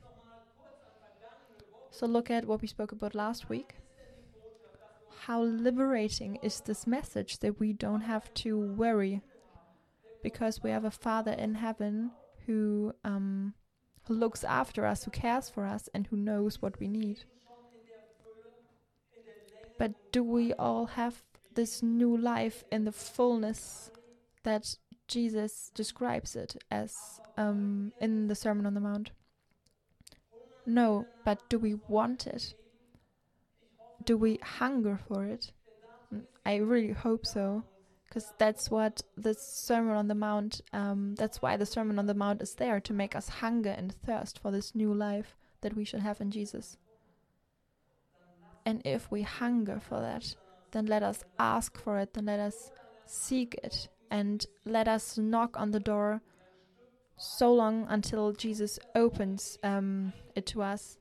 So 1.90 2.06
look 2.06 2.30
at 2.30 2.46
what 2.46 2.60
we 2.60 2.68
spoke 2.68 2.92
about 2.92 3.14
last 3.14 3.48
week. 3.48 3.76
How 5.26 5.42
liberating 5.42 6.36
is 6.42 6.60
this 6.60 6.86
message 6.86 7.38
that 7.40 7.58
we 7.58 7.72
don't 7.72 8.02
have 8.02 8.32
to 8.34 8.58
worry 8.58 9.20
because 10.22 10.62
we 10.62 10.70
have 10.70 10.84
a 10.84 10.90
Father 10.90 11.32
in 11.32 11.54
heaven 11.54 12.12
who 12.46 12.94
um, 13.04 13.54
who 14.04 14.14
looks 14.14 14.42
after 14.42 14.86
us, 14.86 15.04
who 15.04 15.10
cares 15.10 15.50
for 15.50 15.66
us, 15.66 15.88
and 15.92 16.06
who 16.06 16.16
knows 16.16 16.62
what 16.62 16.80
we 16.80 16.88
need. 16.88 17.24
But 19.78 19.92
do 20.12 20.24
we 20.24 20.54
all 20.54 20.86
have 20.86 21.22
this 21.54 21.82
new 21.82 22.16
life 22.16 22.64
in 22.72 22.84
the 22.84 22.92
fullness 22.92 23.90
that 24.44 24.76
Jesus 25.06 25.70
describes 25.74 26.36
it 26.36 26.56
as 26.70 26.94
um, 27.36 27.92
in 28.00 28.28
the 28.28 28.34
Sermon 28.34 28.66
on 28.66 28.74
the 28.74 28.80
Mount? 28.80 29.10
No, 30.68 31.06
but 31.24 31.48
do 31.48 31.58
we 31.58 31.76
want 31.88 32.26
it? 32.26 32.54
Do 34.04 34.18
we 34.18 34.38
hunger 34.42 35.00
for 35.08 35.24
it? 35.24 35.50
Mm, 36.14 36.24
I 36.44 36.56
really 36.56 36.92
hope 36.92 37.24
so, 37.24 37.64
because 38.04 38.34
that's 38.36 38.70
what 38.70 39.00
the 39.16 39.32
Sermon 39.32 39.96
on 39.96 40.08
the 40.08 40.14
Mount. 40.14 40.60
Um, 40.74 41.14
that's 41.14 41.40
why 41.40 41.56
the 41.56 41.64
Sermon 41.64 41.98
on 41.98 42.04
the 42.04 42.12
Mount 42.12 42.42
is 42.42 42.54
there 42.54 42.80
to 42.80 42.92
make 42.92 43.16
us 43.16 43.30
hunger 43.30 43.70
and 43.70 43.94
thirst 43.94 44.38
for 44.40 44.50
this 44.50 44.74
new 44.74 44.92
life 44.92 45.36
that 45.62 45.74
we 45.74 45.86
should 45.86 46.00
have 46.00 46.20
in 46.20 46.30
Jesus. 46.30 46.76
And 48.66 48.82
if 48.84 49.10
we 49.10 49.22
hunger 49.22 49.80
for 49.80 50.00
that, 50.00 50.36
then 50.72 50.84
let 50.84 51.02
us 51.02 51.24
ask 51.38 51.78
for 51.78 51.98
it, 51.98 52.12
then 52.12 52.26
let 52.26 52.40
us 52.40 52.70
seek 53.06 53.54
it, 53.64 53.88
and 54.10 54.44
let 54.66 54.86
us 54.86 55.16
knock 55.16 55.58
on 55.58 55.70
the 55.70 55.80
door 55.80 56.20
so 57.18 57.52
long 57.52 57.86
until 57.88 58.32
Jesus 58.32 58.78
opens 58.94 59.58
um, 59.62 60.12
it 60.34 60.46
to 60.46 60.62
us. 60.62 60.98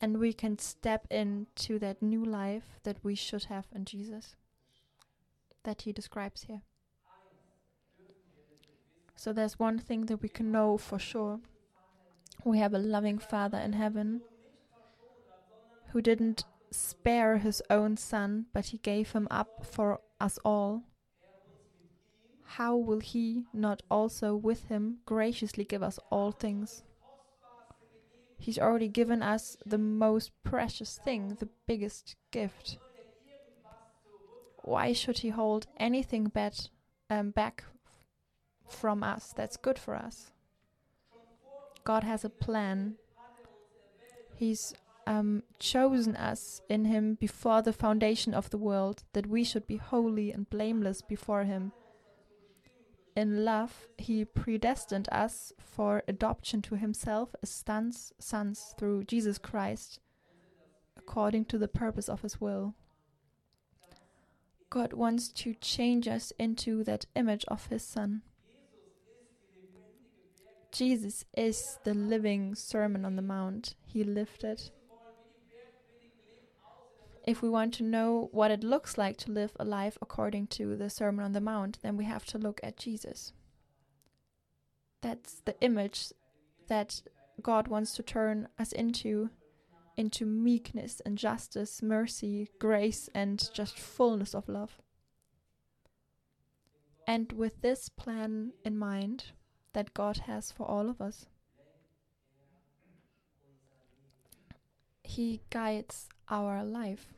And 0.00 0.18
we 0.18 0.32
can 0.32 0.58
step 0.58 1.06
into 1.10 1.78
that 1.78 2.02
new 2.02 2.24
life 2.24 2.80
that 2.82 2.96
we 3.02 3.14
should 3.14 3.44
have 3.44 3.66
in 3.72 3.84
Jesus, 3.84 4.34
that 5.62 5.82
he 5.82 5.92
describes 5.92 6.42
here. 6.42 6.62
So 9.14 9.32
there's 9.32 9.58
one 9.58 9.78
thing 9.78 10.06
that 10.06 10.20
we 10.20 10.28
can 10.28 10.50
know 10.50 10.76
for 10.76 10.98
sure 10.98 11.38
we 12.44 12.58
have 12.58 12.74
a 12.74 12.78
loving 12.78 13.18
Father 13.18 13.58
in 13.58 13.74
heaven 13.74 14.22
who 15.90 16.00
didn't 16.00 16.44
spare 16.70 17.38
his 17.38 17.62
own 17.70 17.96
son, 17.96 18.46
but 18.52 18.66
he 18.66 18.78
gave 18.78 19.12
him 19.12 19.28
up 19.30 19.64
for 19.64 20.00
us 20.20 20.38
all, 20.44 20.82
how 22.56 22.76
will 22.76 23.00
he 23.00 23.44
not 23.54 23.82
also 23.90 24.36
with 24.36 24.68
him 24.68 24.98
graciously 25.06 25.64
give 25.64 25.82
us 25.82 25.98
all 26.10 26.30
things? 26.32 26.82
He's 28.38 28.58
already 28.58 28.88
given 28.88 29.22
us 29.22 29.56
the 29.64 29.78
most 29.78 30.32
precious 30.44 30.98
thing, 31.02 31.36
the 31.38 31.48
biggest 31.66 32.16
gift. 32.30 32.76
Why 34.64 34.92
should 34.92 35.18
he 35.18 35.30
hold 35.30 35.66
anything 35.78 36.24
bad, 36.24 36.68
um, 37.08 37.30
back 37.30 37.64
from 38.68 39.02
us 39.02 39.32
that's 39.34 39.56
good 39.56 39.78
for 39.78 39.94
us? 39.94 40.32
God 41.84 42.04
has 42.04 42.24
a 42.24 42.30
plan. 42.30 42.96
He's 44.36 44.74
um, 45.06 45.42
chosen 45.58 46.16
us 46.16 46.60
in 46.68 46.84
Him 46.84 47.14
before 47.14 47.62
the 47.62 47.72
foundation 47.72 48.34
of 48.34 48.50
the 48.50 48.58
world, 48.58 49.04
that 49.14 49.26
we 49.26 49.42
should 49.42 49.66
be 49.66 49.76
holy 49.78 50.30
and 50.30 50.48
blameless 50.50 51.02
before 51.02 51.44
Him. 51.44 51.72
In 53.14 53.44
love, 53.44 53.88
He 53.98 54.24
predestined 54.24 55.08
us 55.12 55.52
for 55.58 56.02
adoption 56.08 56.62
to 56.62 56.76
Himself 56.76 57.34
as 57.42 57.50
sons, 57.50 58.12
sons 58.18 58.74
through 58.78 59.04
Jesus 59.04 59.38
Christ, 59.38 60.00
according 60.96 61.44
to 61.46 61.58
the 61.58 61.68
purpose 61.68 62.08
of 62.08 62.22
His 62.22 62.40
will. 62.40 62.74
God 64.70 64.94
wants 64.94 65.28
to 65.28 65.54
change 65.54 66.08
us 66.08 66.32
into 66.38 66.82
that 66.84 67.04
image 67.14 67.44
of 67.48 67.66
His 67.66 67.82
Son. 67.82 68.22
Jesus 70.72 71.26
is 71.36 71.78
the 71.84 71.92
living 71.92 72.54
Sermon 72.54 73.04
on 73.04 73.16
the 73.16 73.20
Mount. 73.20 73.74
He 73.84 74.02
lived 74.02 74.42
it. 74.42 74.70
If 77.24 77.40
we 77.40 77.48
want 77.48 77.72
to 77.74 77.84
know 77.84 78.28
what 78.32 78.50
it 78.50 78.64
looks 78.64 78.98
like 78.98 79.16
to 79.18 79.32
live 79.32 79.52
a 79.60 79.64
life 79.64 79.96
according 80.02 80.48
to 80.48 80.76
the 80.76 80.90
Sermon 80.90 81.24
on 81.24 81.32
the 81.32 81.40
Mount, 81.40 81.78
then 81.82 81.96
we 81.96 82.04
have 82.04 82.24
to 82.26 82.38
look 82.38 82.60
at 82.62 82.76
Jesus. 82.76 83.32
That's 85.02 85.40
the 85.44 85.60
image 85.60 86.12
that 86.68 87.02
God 87.40 87.68
wants 87.68 87.94
to 87.96 88.02
turn 88.02 88.48
us 88.58 88.72
into 88.72 89.30
into 89.94 90.24
meekness 90.24 91.02
and 91.04 91.18
justice, 91.18 91.82
mercy, 91.82 92.48
grace, 92.58 93.10
and 93.14 93.50
just 93.52 93.78
fullness 93.78 94.34
of 94.34 94.48
love. 94.48 94.78
And 97.06 97.30
with 97.32 97.60
this 97.60 97.90
plan 97.90 98.52
in 98.64 98.78
mind 98.78 99.26
that 99.74 99.92
God 99.92 100.18
has 100.26 100.50
for 100.50 100.66
all 100.66 100.88
of 100.88 101.00
us, 101.00 101.26
He 105.02 105.42
guides 105.50 106.08
our 106.32 106.64
life. 106.64 107.12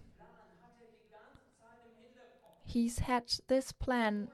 He's 2.67 2.99
had 2.99 3.33
this 3.47 3.71
plan 3.71 4.29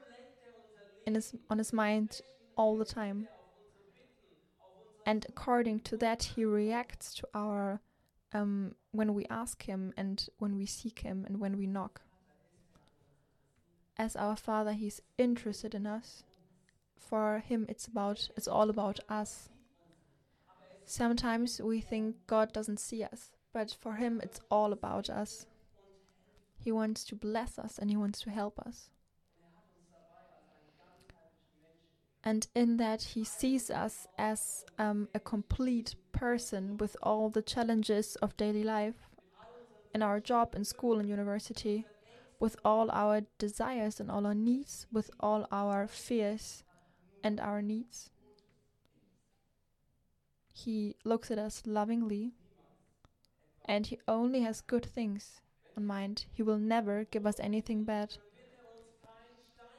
in 1.06 1.14
his, 1.14 1.34
on 1.50 1.58
his 1.58 1.72
mind 1.72 2.22
all 2.56 2.78
the 2.78 2.86
time. 2.86 3.28
And 5.04 5.26
according 5.28 5.80
to 5.80 5.96
that, 5.98 6.22
he 6.34 6.44
reacts 6.44 7.14
to 7.14 7.28
our 7.34 7.80
um, 8.32 8.74
when 8.92 9.12
we 9.14 9.26
ask 9.28 9.64
him 9.64 9.92
and 9.96 10.26
when 10.38 10.56
we 10.56 10.66
seek 10.66 11.00
him 11.00 11.24
and 11.26 11.40
when 11.40 11.58
we 11.58 11.66
knock. 11.66 12.02
As 13.98 14.16
our 14.16 14.36
Father, 14.36 14.72
he's 14.72 15.02
interested 15.18 15.74
in 15.74 15.86
us. 15.86 16.24
For 16.96 17.42
him, 17.44 17.66
it's 17.68 17.86
about 17.86 18.30
it's 18.36 18.48
all 18.48 18.70
about 18.70 19.00
us. 19.08 19.48
Sometimes 20.84 21.60
we 21.60 21.80
think 21.80 22.16
God 22.26 22.52
doesn't 22.52 22.80
see 22.80 23.02
us, 23.04 23.30
but 23.52 23.76
for 23.80 23.94
him, 23.94 24.20
it's 24.22 24.40
all 24.50 24.72
about 24.72 25.10
us. 25.10 25.46
He 26.58 26.70
wants 26.70 27.04
to 27.04 27.16
bless 27.16 27.58
us 27.58 27.78
and 27.78 27.90
he 27.90 27.96
wants 27.96 28.20
to 28.22 28.30
help 28.30 28.58
us. 28.60 28.90
And 32.22 32.46
in 32.54 32.76
that, 32.76 33.02
he 33.02 33.24
sees 33.24 33.70
us 33.70 34.06
as 34.18 34.64
um, 34.78 35.08
a 35.14 35.20
complete 35.20 35.94
person 36.12 36.76
with 36.76 36.96
all 37.02 37.30
the 37.30 37.40
challenges 37.40 38.16
of 38.16 38.36
daily 38.36 38.62
life, 38.62 39.08
in 39.94 40.02
our 40.02 40.20
job, 40.20 40.54
in 40.54 40.64
school, 40.64 40.98
and 40.98 41.08
university, 41.08 41.86
with 42.38 42.56
all 42.64 42.90
our 42.90 43.22
desires 43.38 44.00
and 44.00 44.10
all 44.10 44.26
our 44.26 44.34
needs, 44.34 44.86
with 44.92 45.10
all 45.18 45.46
our 45.50 45.88
fears 45.88 46.62
and 47.24 47.40
our 47.40 47.62
needs. 47.62 48.10
He 50.52 50.96
looks 51.04 51.30
at 51.30 51.38
us 51.38 51.62
lovingly, 51.64 52.34
and 53.70 53.86
he 53.86 54.00
only 54.08 54.40
has 54.40 54.62
good 54.62 54.84
things 54.84 55.40
on 55.76 55.86
mind. 55.86 56.24
He 56.32 56.42
will 56.42 56.58
never 56.58 57.04
give 57.04 57.24
us 57.24 57.38
anything 57.38 57.84
bad. 57.84 58.16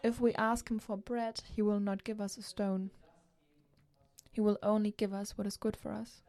If 0.01 0.21
we 0.21 0.33
ask 0.35 0.71
him 0.71 0.79
for 0.79 0.95
bread, 0.95 1.41
he 1.53 1.61
will 1.61 1.81
not 1.81 2.05
give 2.05 2.21
us 2.21 2.37
a 2.37 2.41
stone. 2.41 2.91
He 4.31 4.39
will 4.39 4.57
only 4.63 4.91
give 4.91 5.13
us 5.13 5.37
what 5.37 5.45
is 5.45 5.57
good 5.57 5.75
for 5.75 5.91
us. 5.91 6.21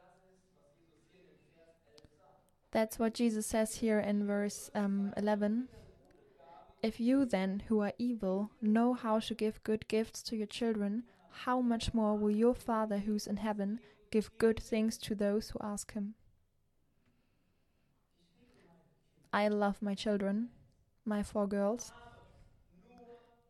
That's 2.73 2.99
what 2.99 3.15
Jesus 3.15 3.47
says 3.47 3.77
here 3.77 4.01
in 4.01 4.27
verse 4.27 4.69
um, 4.75 5.13
11. 5.17 5.69
If 6.83 6.99
you 6.99 7.25
then, 7.25 7.63
who 7.69 7.79
are 7.79 7.93
evil, 7.97 8.51
know 8.61 8.93
how 8.93 9.21
to 9.21 9.35
give 9.35 9.63
good 9.63 9.87
gifts 9.87 10.21
to 10.25 10.37
your 10.37 10.49
children, 10.49 11.05
how 11.45 11.61
much 11.61 11.95
more 11.95 12.17
will 12.17 12.33
your 12.33 12.57
Father 12.57 12.99
who's 12.99 13.29
in 13.29 13.37
heaven 13.37 13.79
give 14.11 14.37
good 14.39 14.59
things 14.61 14.99
to 14.99 15.15
those 15.15 15.51
who 15.51 15.61
ask 15.63 15.93
him? 15.93 16.15
I 19.33 19.49
love 19.49 19.81
my 19.81 19.95
children, 19.95 20.51
my 21.05 21.23
four 21.23 21.47
girls, 21.47 21.93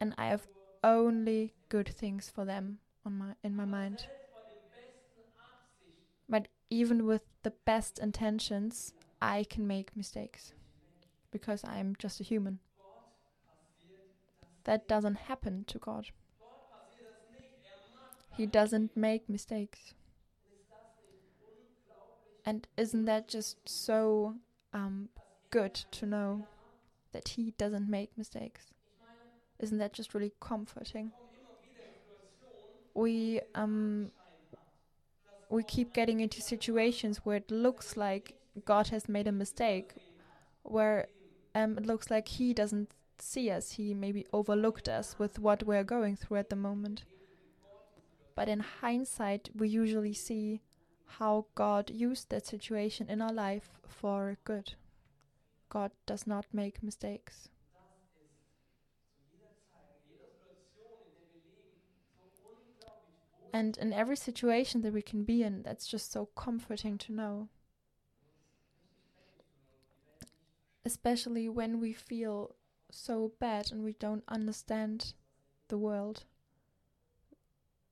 and 0.00 0.14
I 0.16 0.26
have 0.26 0.46
only 0.84 1.54
good 1.68 1.88
things 1.88 2.30
for 2.30 2.44
them 2.44 2.78
on 3.04 3.18
my 3.18 3.34
in 3.42 3.56
my 3.56 3.64
mind. 3.64 4.06
But 6.28 6.48
even 6.70 7.04
with 7.04 7.22
the 7.42 7.52
best 7.64 7.98
intentions, 7.98 8.92
I 9.20 9.44
can 9.44 9.66
make 9.66 9.96
mistakes 9.96 10.54
because 11.30 11.64
I'm 11.64 11.96
just 11.98 12.20
a 12.20 12.24
human. 12.24 12.60
That 14.64 14.86
doesn't 14.86 15.16
happen 15.16 15.64
to 15.66 15.78
God. 15.78 16.06
He 18.36 18.46
doesn't 18.46 18.96
make 18.96 19.28
mistakes. 19.28 19.94
And 22.44 22.66
isn't 22.76 23.04
that 23.04 23.28
just 23.28 23.68
so 23.68 24.36
um, 24.72 25.08
good 25.52 25.74
to 25.92 26.06
know 26.06 26.46
that 27.12 27.28
He 27.28 27.52
doesn't 27.56 27.88
make 27.88 28.18
mistakes? 28.18 28.72
Isn't 29.60 29.78
that 29.78 29.92
just 29.92 30.14
really 30.14 30.32
comforting? 30.40 31.12
We 32.94 33.40
um, 33.54 34.10
we 35.48 35.62
keep 35.62 35.92
getting 35.92 36.20
into 36.20 36.42
situations 36.42 37.18
where 37.18 37.36
it 37.36 37.50
looks 37.50 37.96
like 37.96 38.34
God 38.64 38.88
has 38.88 39.08
made 39.08 39.28
a 39.28 39.32
mistake, 39.32 39.92
where 40.64 41.06
um, 41.54 41.78
it 41.78 41.86
looks 41.86 42.10
like 42.10 42.26
He 42.26 42.52
doesn't 42.52 42.90
see 43.18 43.50
us. 43.50 43.72
He 43.72 43.94
maybe 43.94 44.26
overlooked 44.32 44.88
us 44.88 45.16
with 45.18 45.38
what 45.38 45.62
we're 45.62 45.84
going 45.84 46.16
through 46.16 46.38
at 46.38 46.50
the 46.50 46.56
moment. 46.56 47.04
But 48.34 48.48
in 48.48 48.60
hindsight, 48.60 49.50
we 49.54 49.68
usually 49.68 50.14
see 50.14 50.62
how 51.18 51.44
God 51.54 51.90
used 51.90 52.30
that 52.30 52.46
situation 52.46 53.08
in 53.08 53.20
our 53.20 53.32
life 53.32 53.70
for 53.86 54.38
good. 54.44 54.74
God 55.72 55.90
does 56.04 56.26
not 56.26 56.44
make 56.52 56.82
mistakes. 56.82 57.48
And 63.54 63.78
in 63.78 63.90
every 63.90 64.16
situation 64.16 64.82
that 64.82 64.92
we 64.92 65.00
can 65.00 65.24
be 65.24 65.42
in, 65.42 65.62
that's 65.62 65.86
just 65.86 66.12
so 66.12 66.26
comforting 66.36 66.98
to 66.98 67.12
know. 67.12 67.48
Especially 70.84 71.48
when 71.48 71.80
we 71.80 71.94
feel 71.94 72.54
so 72.90 73.32
bad 73.40 73.72
and 73.72 73.82
we 73.82 73.94
don't 73.94 74.24
understand 74.28 75.14
the 75.68 75.78
world. 75.78 76.24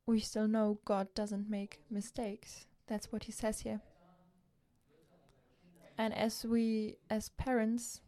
We 0.05 0.21
still 0.21 0.49
know 0.49 0.81
God 0.85 1.15
doesn't 1.15 1.49
make 1.49 1.81
mistakes. 1.91 2.67
That's 2.87 3.11
what 3.11 3.25
he 3.25 3.33
says 3.33 3.61
here. 3.61 3.81
And 6.01 6.15
as 6.17 6.47
we, 6.47 6.97
as 7.11 7.29
parents, 7.29 8.01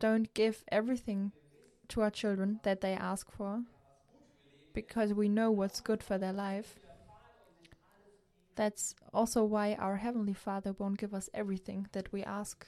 don't 0.00 0.34
give 0.34 0.64
everything 0.72 1.30
to 1.90 2.00
our 2.00 2.10
children 2.10 2.58
that 2.64 2.80
they 2.80 2.94
ask 2.94 3.30
for, 3.30 3.62
because 4.72 5.14
we 5.14 5.28
know 5.28 5.52
what's 5.52 5.80
good 5.80 6.02
for 6.02 6.18
their 6.18 6.32
life. 6.32 6.80
That's 8.56 8.96
also 9.14 9.44
why 9.44 9.74
our 9.74 9.98
Heavenly 9.98 10.34
Father 10.34 10.74
won't 10.76 10.98
give 10.98 11.14
us 11.14 11.30
everything 11.32 11.86
that 11.92 12.12
we 12.12 12.24
ask 12.24 12.66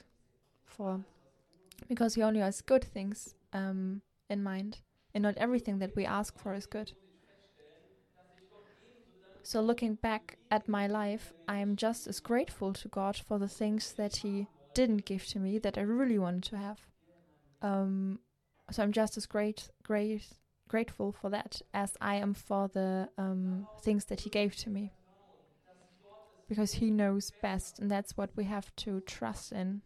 for, 0.63 1.01
because 1.89 2.15
He 2.15 2.23
only 2.23 2.39
has 2.39 2.61
good 2.61 2.85
things 2.85 3.35
um, 3.51 4.01
in 4.29 4.41
mind, 4.41 4.79
and 5.13 5.23
not 5.23 5.35
everything 5.35 5.79
that 5.79 5.93
we 5.93 6.05
ask 6.05 6.39
for 6.39 6.53
is 6.53 6.65
good. 6.65 6.93
So, 9.45 9.61
looking 9.61 9.93
back 9.93 10.39
at 10.49 10.67
my 10.67 10.87
life, 10.87 11.31
I 11.47 11.59
am 11.59 11.75
just 11.75 12.07
as 12.07 12.19
grateful 12.19 12.73
to 12.73 12.87
God 12.87 13.15
for 13.15 13.37
the 13.37 13.47
things 13.47 13.93
that 13.93 14.15
He 14.15 14.47
didn't 14.73 15.05
give 15.05 15.27
to 15.27 15.39
me 15.39 15.59
that 15.59 15.77
I 15.77 15.81
really 15.81 16.17
wanted 16.17 16.45
to 16.45 16.57
have. 16.57 16.79
Um, 17.61 18.17
so 18.71 18.81
I'm 18.81 18.91
just 18.91 19.17
as 19.17 19.27
great, 19.27 19.69
great, 19.83 20.23
grateful 20.67 21.11
for 21.11 21.29
that 21.29 21.61
as 21.75 21.95
I 22.01 22.15
am 22.15 22.33
for 22.33 22.69
the 22.69 23.09
um, 23.19 23.67
things 23.83 24.05
that 24.05 24.21
He 24.21 24.31
gave 24.31 24.55
to 24.55 24.71
me. 24.71 24.93
Because 26.49 26.73
He 26.73 26.89
knows 26.89 27.31
best, 27.43 27.77
and 27.77 27.91
that's 27.91 28.17
what 28.17 28.31
we 28.35 28.45
have 28.45 28.75
to 28.77 28.99
trust 29.01 29.51
in. 29.51 29.83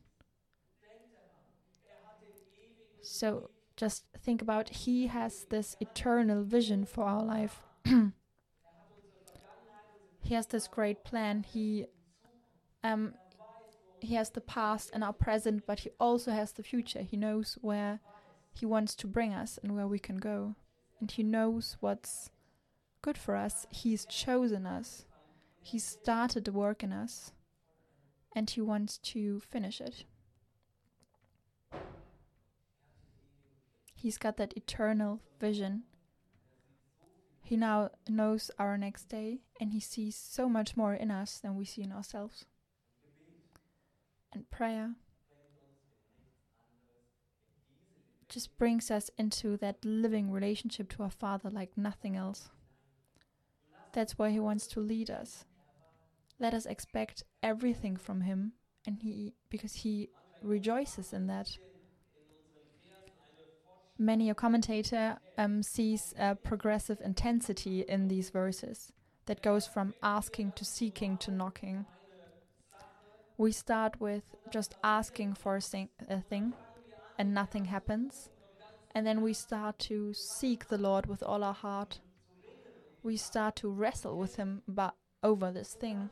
So 3.02 3.50
just 3.76 4.06
think 4.18 4.42
about 4.42 4.70
He 4.70 5.08
has 5.08 5.48
this 5.50 5.76
eternal 5.82 6.46
vision 6.46 6.86
for 6.86 7.04
our 7.04 7.26
life. 7.26 7.62
he 10.30 10.36
has 10.36 10.46
this 10.46 10.68
great 10.68 11.04
plan. 11.04 11.44
He 11.44 11.88
um 12.84 13.16
he 14.00 14.14
has 14.14 14.30
the 14.30 14.42
past 14.42 14.92
and 14.94 15.04
our 15.04 15.12
present, 15.12 15.66
but 15.66 15.80
he 15.80 15.90
also 16.00 16.30
has 16.32 16.52
the 16.52 16.62
future. 16.62 17.02
He 17.02 17.18
knows 17.18 17.58
where 17.62 18.00
he 18.54 18.64
wants 18.64 18.94
to 18.98 19.08
bring 19.08 19.34
us 19.34 19.58
and 19.64 19.76
where 19.76 19.88
we 19.88 19.98
can 19.98 20.18
go. 20.18 20.54
And 21.00 21.10
he 21.10 21.24
knows 21.24 21.78
what's 21.80 22.30
good 23.02 23.18
for 23.18 23.36
us. 23.36 23.66
He's 23.72 24.06
chosen 24.06 24.68
us. 24.68 25.06
He 25.62 25.80
started 25.80 26.46
the 26.46 26.52
work 26.52 26.84
in 26.84 26.94
us. 26.94 27.32
And 28.36 28.48
he 28.48 28.62
wants 28.62 29.00
to 29.00 29.40
finish 29.40 29.82
it. 29.82 30.06
He's 33.96 34.20
got 34.20 34.38
that 34.38 34.56
eternal 34.56 35.22
vision. 35.40 35.86
He 37.50 37.58
now 37.58 37.90
knows 38.08 38.52
our 38.60 38.78
next 38.78 39.06
day 39.06 39.40
and 39.60 39.72
he 39.72 39.80
sees 39.80 40.16
so 40.16 40.48
much 40.48 40.78
more 40.78 40.94
in 40.94 41.10
us 41.10 41.40
than 41.40 41.56
we 41.56 41.66
see 41.66 41.82
in 41.82 41.92
ourselves. 41.92 42.46
And 44.32 44.48
prayer 44.52 44.92
just 48.28 48.56
brings 48.60 48.92
us 48.92 49.10
into 49.18 49.58
that 49.58 49.84
living 49.84 50.30
relationship 50.30 50.90
to 50.90 51.02
our 51.02 51.10
Father 51.10 51.50
like 51.50 51.76
nothing 51.76 52.16
else. 52.16 52.50
That's 53.94 54.20
where 54.20 54.30
He 54.30 54.40
wants 54.40 54.68
to 54.68 54.80
lead 54.80 55.10
us. 55.10 55.46
Let 56.40 56.54
us 56.54 56.68
expect 56.68 57.24
everything 57.42 57.98
from 57.98 58.22
Him, 58.22 58.54
and 58.86 59.00
He 59.02 59.34
because 59.50 59.74
He 59.74 60.10
rejoices 60.44 61.14
in 61.14 61.26
that. 61.26 61.58
Many 64.02 64.30
a 64.30 64.34
commentator 64.34 65.18
um, 65.38 65.62
sees 65.62 66.14
a 66.18 66.34
progressive 66.34 67.02
intensity 67.04 67.82
in 67.82 68.08
these 68.08 68.30
verses 68.30 68.94
that 69.26 69.42
goes 69.42 69.68
from 69.68 69.94
asking 70.02 70.54
to 70.54 70.64
seeking 70.64 71.18
to 71.18 71.32
knocking. 71.32 71.86
We 73.38 73.52
start 73.52 74.00
with 74.00 74.24
just 74.52 74.76
asking 74.86 75.34
for 75.34 75.58
a, 75.58 75.90
a 76.10 76.22
thing 76.22 76.54
and 77.18 77.34
nothing 77.34 77.66
happens. 77.66 78.30
And 78.96 79.06
then 79.06 79.22
we 79.22 79.34
start 79.34 79.78
to 79.80 80.14
seek 80.14 80.70
the 80.70 80.78
Lord 80.78 81.06
with 81.06 81.22
all 81.22 81.44
our 81.44 81.54
heart. 81.54 82.00
We 83.04 83.18
start 83.18 83.58
to 83.58 83.70
wrestle 83.70 84.18
with 84.18 84.38
Him 84.38 84.62
but 84.66 84.96
over 85.24 85.52
this 85.52 85.74
thing. 85.74 86.10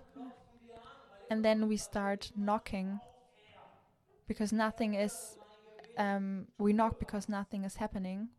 And 1.31 1.43
then 1.43 1.69
we 1.69 1.77
start 1.77 2.33
knocking 2.35 2.99
because 4.27 4.51
nothing 4.51 4.93
is, 4.93 5.36
um, 5.97 6.47
we 6.57 6.73
knock 6.73 6.99
because 6.99 7.27
nothing 7.27 7.63
is 7.63 7.75
happening. 7.75 8.29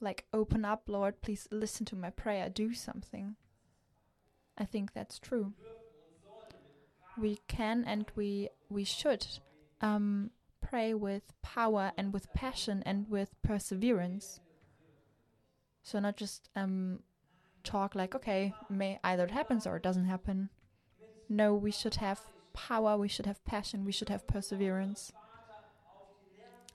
Like, 0.00 0.26
open 0.32 0.64
up, 0.64 0.82
Lord, 0.86 1.22
please 1.22 1.48
listen 1.50 1.86
to 1.86 1.96
my 1.96 2.10
prayer, 2.10 2.48
do 2.48 2.74
something. 2.74 3.36
I 4.58 4.64
think 4.64 4.92
that's 4.92 5.18
true. 5.18 5.52
We 7.18 7.38
can 7.48 7.84
and 7.86 8.06
we 8.14 8.50
we 8.68 8.84
should 8.84 9.26
um, 9.80 10.30
pray 10.60 10.92
with 10.94 11.32
power 11.42 11.92
and 11.96 12.12
with 12.12 12.32
passion 12.34 12.82
and 12.84 13.08
with 13.08 13.34
perseverance. 13.42 14.40
So 15.82 15.98
not 15.98 16.16
just 16.16 16.50
um, 16.56 17.00
talk 17.64 17.94
like, 17.94 18.14
okay, 18.14 18.52
may 18.68 18.98
either 19.04 19.24
it 19.24 19.30
happens 19.30 19.66
or 19.66 19.76
it 19.76 19.82
doesn't 19.82 20.06
happen. 20.06 20.50
No, 21.28 21.54
we 21.54 21.70
should 21.70 21.96
have 21.96 22.20
power, 22.52 22.96
we 22.96 23.08
should 23.08 23.26
have 23.26 23.44
passion, 23.44 23.84
we 23.84 23.92
should 23.92 24.08
have 24.08 24.26
perseverance. 24.26 25.12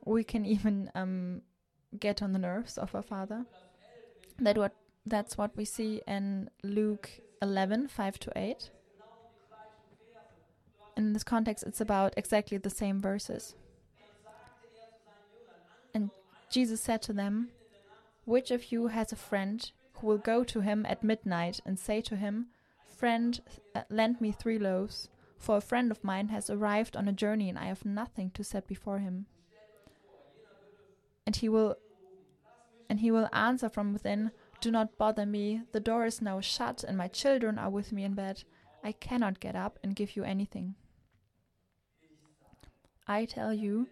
We 0.05 0.23
can 0.23 0.45
even 0.45 0.89
um, 0.95 1.41
get 1.99 2.21
on 2.21 2.31
the 2.31 2.39
nerves 2.39 2.77
of 2.77 2.93
our 2.95 3.01
Father. 3.01 3.45
That 4.39 4.57
what 4.57 4.73
that's 5.05 5.37
what 5.37 5.55
we 5.57 5.65
see 5.65 6.01
in 6.07 6.49
Luke 6.63 7.09
11, 7.41 7.87
5 7.87 8.19
to 8.19 8.31
8. 8.35 8.69
In 10.95 11.13
this 11.13 11.23
context, 11.23 11.63
it's 11.65 11.81
about 11.81 12.13
exactly 12.17 12.57
the 12.57 12.69
same 12.69 13.01
verses. 13.01 13.55
And 15.93 16.11
Jesus 16.49 16.81
said 16.81 17.01
to 17.03 17.13
them, 17.13 17.49
Which 18.25 18.51
of 18.51 18.71
you 18.71 18.87
has 18.87 19.11
a 19.11 19.15
friend 19.15 19.71
who 19.93 20.07
will 20.07 20.17
go 20.17 20.43
to 20.43 20.61
him 20.61 20.85
at 20.87 21.03
midnight 21.03 21.61
and 21.65 21.79
say 21.79 22.01
to 22.01 22.15
him, 22.15 22.47
Friend, 22.85 23.41
uh, 23.73 23.81
lend 23.89 24.21
me 24.21 24.31
three 24.31 24.59
loaves, 24.59 25.09
for 25.39 25.57
a 25.57 25.61
friend 25.61 25.89
of 25.89 26.03
mine 26.03 26.27
has 26.27 26.49
arrived 26.49 26.95
on 26.95 27.07
a 27.07 27.13
journey 27.13 27.49
and 27.49 27.57
I 27.57 27.65
have 27.65 27.85
nothing 27.85 28.29
to 28.31 28.43
set 28.43 28.67
before 28.67 28.99
him? 28.99 29.25
And 31.31 31.35
he 31.37 31.47
will 31.47 31.77
and 32.89 32.99
he 32.99 33.09
will 33.09 33.29
answer 33.31 33.69
from 33.69 33.93
within, 33.93 34.31
Do 34.59 34.69
not 34.69 34.97
bother 34.97 35.25
me, 35.25 35.61
the 35.71 35.79
door 35.79 36.05
is 36.05 36.21
now 36.21 36.41
shut 36.41 36.83
and 36.83 36.97
my 36.97 37.07
children 37.07 37.57
are 37.57 37.69
with 37.69 37.93
me 37.93 38.03
in 38.03 38.15
bed. 38.15 38.43
I 38.83 38.91
cannot 38.91 39.39
get 39.39 39.55
up 39.55 39.79
and 39.81 39.95
give 39.95 40.17
you 40.17 40.25
anything. 40.25 40.75
I 43.07 43.23
tell 43.23 43.53
you, 43.53 43.87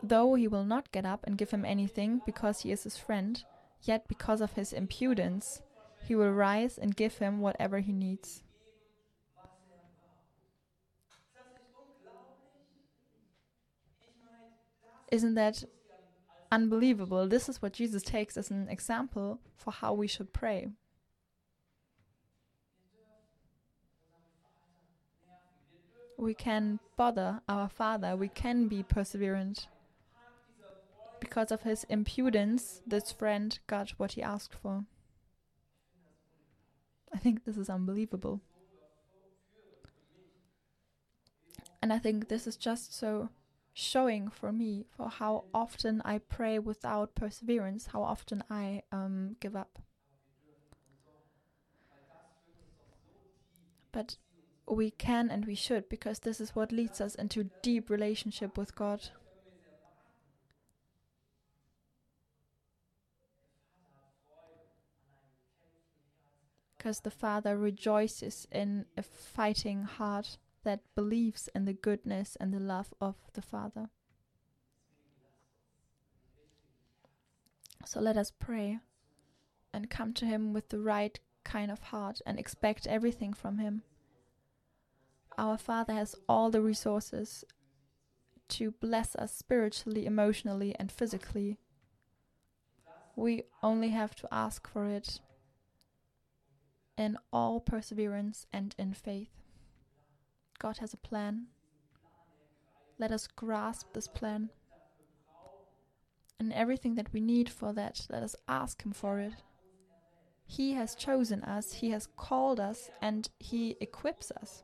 though 0.00 0.36
he 0.36 0.46
will 0.46 0.64
not 0.64 0.92
get 0.92 1.04
up 1.04 1.24
and 1.26 1.36
give 1.36 1.50
him 1.50 1.64
anything 1.64 2.20
because 2.24 2.60
he 2.60 2.70
is 2.70 2.84
his 2.84 2.96
friend, 2.96 3.42
yet 3.82 4.06
because 4.06 4.40
of 4.40 4.52
his 4.52 4.72
impudence, 4.72 5.60
he 6.06 6.14
will 6.14 6.30
rise 6.30 6.78
and 6.78 6.94
give 6.94 7.18
him 7.18 7.40
whatever 7.40 7.80
he 7.80 7.92
needs. 7.92 8.44
Isn't 15.10 15.34
that 15.34 15.64
unbelievable? 16.52 17.26
This 17.26 17.48
is 17.48 17.60
what 17.60 17.72
Jesus 17.72 18.04
takes 18.04 18.36
as 18.36 18.52
an 18.52 18.68
example 18.68 19.40
for 19.56 19.72
how 19.72 19.92
we 19.92 20.06
should 20.06 20.32
pray. 20.32 20.68
we 26.22 26.34
can 26.34 26.78
bother 26.96 27.40
our 27.48 27.68
Father, 27.68 28.16
we 28.16 28.28
can 28.28 28.68
be 28.68 28.82
perseverant. 28.82 29.66
Because 31.20 31.50
of 31.50 31.62
his 31.62 31.84
impudence, 31.84 32.80
this 32.86 33.12
friend 33.12 33.58
got 33.66 33.90
what 33.90 34.12
he 34.12 34.22
asked 34.22 34.54
for. 34.54 34.84
I 37.12 37.18
think 37.18 37.44
this 37.44 37.56
is 37.56 37.68
unbelievable. 37.68 38.40
And 41.80 41.92
I 41.92 41.98
think 41.98 42.28
this 42.28 42.46
is 42.46 42.56
just 42.56 42.96
so 42.96 43.28
showing 43.74 44.28
for 44.28 44.52
me 44.52 44.84
for 44.90 45.08
how 45.08 45.44
often 45.54 46.02
I 46.04 46.18
pray 46.18 46.58
without 46.58 47.14
perseverance, 47.14 47.88
how 47.88 48.02
often 48.02 48.44
I 48.50 48.82
um, 48.92 49.36
give 49.40 49.56
up. 49.56 49.78
But 53.92 54.16
we 54.66 54.90
can 54.90 55.30
and 55.30 55.44
we 55.44 55.54
should 55.54 55.88
because 55.88 56.20
this 56.20 56.40
is 56.40 56.54
what 56.54 56.72
leads 56.72 57.00
us 57.00 57.14
into 57.14 57.50
deep 57.62 57.90
relationship 57.90 58.56
with 58.56 58.74
God. 58.74 59.08
Because 66.76 67.00
the 67.00 67.10
Father 67.10 67.56
rejoices 67.56 68.48
in 68.50 68.86
a 68.96 69.02
fighting 69.02 69.84
heart 69.84 70.38
that 70.64 70.80
believes 70.94 71.48
in 71.54 71.64
the 71.64 71.72
goodness 71.72 72.36
and 72.40 72.52
the 72.52 72.60
love 72.60 72.92
of 73.00 73.16
the 73.34 73.42
Father. 73.42 73.90
So 77.84 78.00
let 78.00 78.16
us 78.16 78.30
pray 78.30 78.78
and 79.72 79.90
come 79.90 80.12
to 80.14 80.26
Him 80.26 80.52
with 80.52 80.68
the 80.68 80.80
right 80.80 81.18
kind 81.44 81.70
of 81.70 81.82
heart 81.84 82.20
and 82.24 82.38
expect 82.38 82.86
everything 82.86 83.32
from 83.32 83.58
Him. 83.58 83.82
Our 85.36 85.58
Father 85.58 85.94
has 85.94 86.14
all 86.28 86.50
the 86.50 86.60
resources 86.60 87.44
to 88.50 88.70
bless 88.70 89.16
us 89.16 89.34
spiritually, 89.34 90.06
emotionally, 90.06 90.76
and 90.78 90.92
physically. 90.92 91.58
We 93.16 93.44
only 93.62 93.88
have 93.90 94.14
to 94.16 94.28
ask 94.30 94.68
for 94.68 94.86
it 94.86 95.20
in 96.98 97.18
all 97.32 97.60
perseverance 97.60 98.46
and 98.52 98.74
in 98.78 98.92
faith. 98.92 99.41
God 100.62 100.78
has 100.78 100.94
a 100.94 101.08
plan. 101.08 101.46
Let 102.96 103.10
us 103.10 103.26
grasp 103.26 103.88
this 103.92 104.06
plan. 104.06 104.50
And 106.38 106.52
everything 106.52 106.94
that 106.94 107.12
we 107.12 107.20
need 107.20 107.50
for 107.50 107.72
that, 107.72 108.06
let 108.08 108.22
us 108.22 108.36
ask 108.46 108.84
Him 108.84 108.92
for 108.92 109.18
it. 109.18 109.32
He 110.46 110.74
has 110.74 110.94
chosen 110.94 111.42
us, 111.42 111.72
He 111.72 111.90
has 111.90 112.06
called 112.16 112.60
us, 112.60 112.90
and 113.00 113.28
He 113.40 113.76
equips 113.80 114.30
us. 114.30 114.62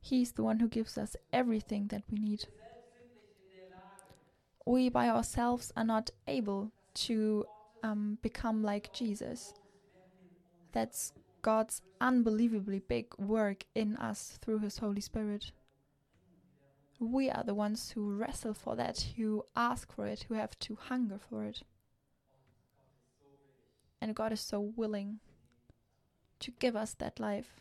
He's 0.00 0.32
the 0.32 0.42
one 0.42 0.58
who 0.58 0.66
gives 0.66 0.98
us 0.98 1.14
everything 1.32 1.86
that 1.88 2.02
we 2.10 2.18
need. 2.18 2.46
We 4.66 4.88
by 4.88 5.08
ourselves 5.08 5.72
are 5.76 5.84
not 5.84 6.10
able 6.26 6.72
to 6.94 7.44
um, 7.84 8.18
become 8.22 8.64
like 8.64 8.92
Jesus. 8.92 9.54
That's 10.72 11.12
God's 11.42 11.82
unbelievably 12.00 12.80
big 12.88 13.06
work 13.18 13.64
in 13.74 13.96
us 13.96 14.38
through 14.40 14.60
His 14.60 14.78
Holy 14.78 15.00
Spirit. 15.00 15.52
We 17.00 17.28
are 17.30 17.42
the 17.42 17.54
ones 17.54 17.90
who 17.90 18.16
wrestle 18.16 18.54
for 18.54 18.76
that, 18.76 19.08
who 19.16 19.44
ask 19.56 19.92
for 19.92 20.06
it, 20.06 20.26
who 20.28 20.34
have 20.34 20.56
to 20.60 20.76
hunger 20.76 21.18
for 21.18 21.44
it. 21.44 21.62
And 24.00 24.14
God 24.14 24.32
is 24.32 24.40
so 24.40 24.60
willing 24.60 25.18
to 26.40 26.52
give 26.58 26.76
us 26.76 26.94
that 26.94 27.20
life 27.20 27.60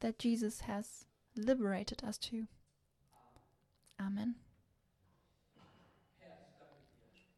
that 0.00 0.18
Jesus 0.18 0.62
has 0.62 1.06
liberated 1.36 2.02
us 2.04 2.18
to. 2.18 2.46
Amen. 4.00 4.34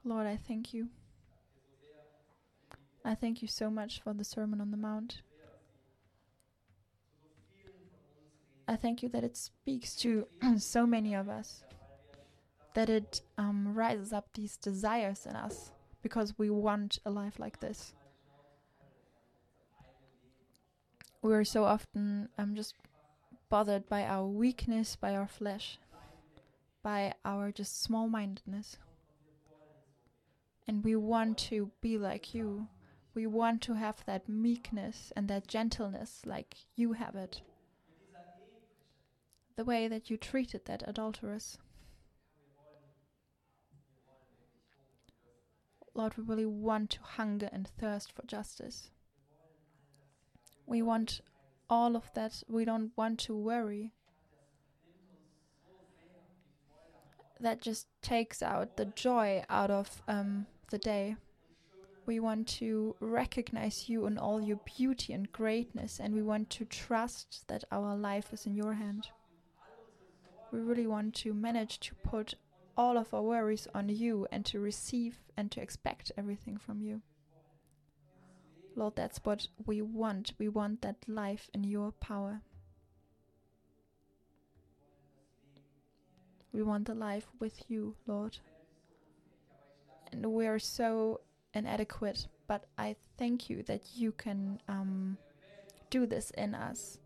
Lord, 0.05 0.27
I 0.27 0.37
thank 0.37 0.75
you. 0.75 0.89
I 3.05 3.15
thank 3.15 3.43
you 3.43 3.49
so 3.49 3.69
much 3.69 4.01
for 4.01 4.15
the 4.15 4.25
Sermon 4.25 4.61
on 4.61 4.71
the 4.71 4.79
Mount. 4.79 5.21
I 8.67 8.77
thank 8.77 9.03
you 9.03 9.11
that 9.11 9.23
it 9.23 9.37
speaks 9.37 9.95
to 9.97 10.27
so 10.59 10.87
many 10.87 11.15
of 11.15 11.29
us, 11.29 11.65
that 12.73 12.89
it 12.89 13.21
um, 13.37 13.75
rises 13.75 14.13
up 14.15 14.29
these 14.33 14.57
desires 14.57 15.27
in 15.27 15.37
us 15.37 15.71
because 16.03 16.39
we 16.39 16.49
want 16.49 16.99
a 17.05 17.11
life 17.11 17.39
like 17.39 17.61
this. 17.61 17.93
We're 21.21 21.45
so 21.45 21.65
often 21.65 22.31
um, 22.39 22.55
just 22.55 22.75
bothered 23.51 23.87
by 23.87 24.05
our 24.05 24.27
weakness, 24.27 24.97
by 24.97 25.15
our 25.15 25.27
flesh, 25.27 25.79
by 26.83 27.15
our 27.25 27.53
just 27.53 27.83
small 27.83 28.09
mindedness. 28.09 28.79
And 30.67 30.83
we 30.83 30.97
want 30.97 31.37
to 31.51 31.71
be 31.83 31.99
like 31.99 32.35
you. 32.35 32.69
We 33.15 33.27
want 33.29 33.63
to 33.63 33.75
have 33.75 34.05
that 34.07 34.29
meekness 34.29 35.13
and 35.15 35.29
that 35.29 35.47
gentleness 35.47 36.23
like 36.27 36.57
you 36.75 36.95
have 36.95 37.15
it. 37.15 37.43
The 39.57 39.65
way 39.65 39.87
that 39.87 40.11
you 40.11 40.17
treated 40.17 40.65
that 40.65 40.83
adulteress. 40.85 41.59
Lord, 45.95 46.17
we 46.17 46.25
really 46.25 46.47
want 46.47 46.91
to 46.91 47.03
hunger 47.03 47.49
and 47.53 47.69
thirst 47.69 48.13
for 48.13 48.27
justice. 48.27 48.91
We 50.67 50.83
want 50.83 51.21
all 51.71 51.95
of 51.95 52.11
that. 52.15 52.43
We 52.49 52.65
don't 52.65 52.91
want 52.97 53.21
to 53.21 53.37
worry. 53.37 53.93
That 57.39 57.61
just 57.61 57.87
takes 58.03 58.43
out 58.43 58.77
the 58.77 58.87
joy 58.87 59.45
out 59.49 59.71
of 59.71 60.03
um, 60.09 60.47
the 60.71 60.79
day. 60.79 61.17
We 62.07 62.21
want 62.21 62.47
to 62.59 62.97
recognize 63.01 63.89
you 63.89 64.07
in 64.07 64.19
all 64.19 64.41
your 64.41 64.61
beauty 64.65 65.13
and 65.15 65.31
greatness, 65.33 65.99
and 65.99 66.15
we 66.15 66.23
want 66.23 66.51
to 66.51 66.65
trust 66.67 67.49
that 67.49 67.65
our 67.73 67.97
life 67.97 68.33
is 68.33 68.45
in 68.45 68.55
your 68.55 68.75
hand. 68.75 69.09
We 70.53 70.61
really 70.61 70.87
want 70.87 71.15
to 71.17 71.33
manage 71.33 71.81
to 71.81 71.95
put 71.95 72.35
all 72.77 72.99
of 72.99 73.15
our 73.15 73.23
worries 73.23 73.67
on 73.75 73.89
you 73.89 74.27
and 74.31 74.45
to 74.47 74.61
receive 74.61 75.19
and 75.37 75.51
to 75.53 75.61
expect 75.61 76.13
everything 76.17 76.59
from 76.59 76.83
you. 76.83 77.01
Lord, 78.77 78.97
that's 78.97 79.21
what 79.25 79.47
we 79.65 79.81
want. 79.81 80.35
We 80.39 80.49
want 80.49 80.83
that 80.83 80.97
life 81.07 81.49
in 81.55 81.65
your 81.65 81.93
power. 81.93 82.43
We 86.53 86.63
want 86.63 86.87
the 86.87 86.95
life 86.95 87.27
with 87.41 87.65
you, 87.69 87.97
Lord. 88.07 88.39
And 90.13 90.27
we 90.33 90.47
are 90.47 90.59
so 90.59 91.21
inadequate, 91.55 92.27
but 92.47 92.67
I 92.77 92.97
thank 93.19 93.49
you 93.49 93.63
that 93.65 93.83
you 93.95 94.13
can 94.13 94.61
um, 94.69 95.17
do 95.91 96.07
this 96.07 96.31
in 96.31 96.55
us. 96.55 96.99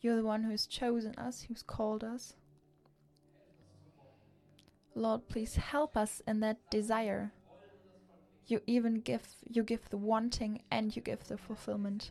You're 0.00 0.16
the 0.16 0.24
one 0.24 0.44
who's 0.44 0.66
chosen 0.66 1.14
us, 1.16 1.42
who's 1.42 1.62
called 1.62 2.04
us. 2.04 2.34
Lord, 4.94 5.28
please 5.28 5.56
help 5.56 5.96
us 5.96 6.22
in 6.26 6.40
that 6.40 6.58
desire 6.70 7.32
you 8.48 8.60
even 8.66 8.94
give 9.00 9.22
you 9.48 9.62
give 9.62 9.88
the 9.90 9.96
wanting 9.96 10.62
and 10.70 10.96
you 10.96 11.02
give 11.02 11.28
the 11.28 11.36
fulfillment 11.36 12.10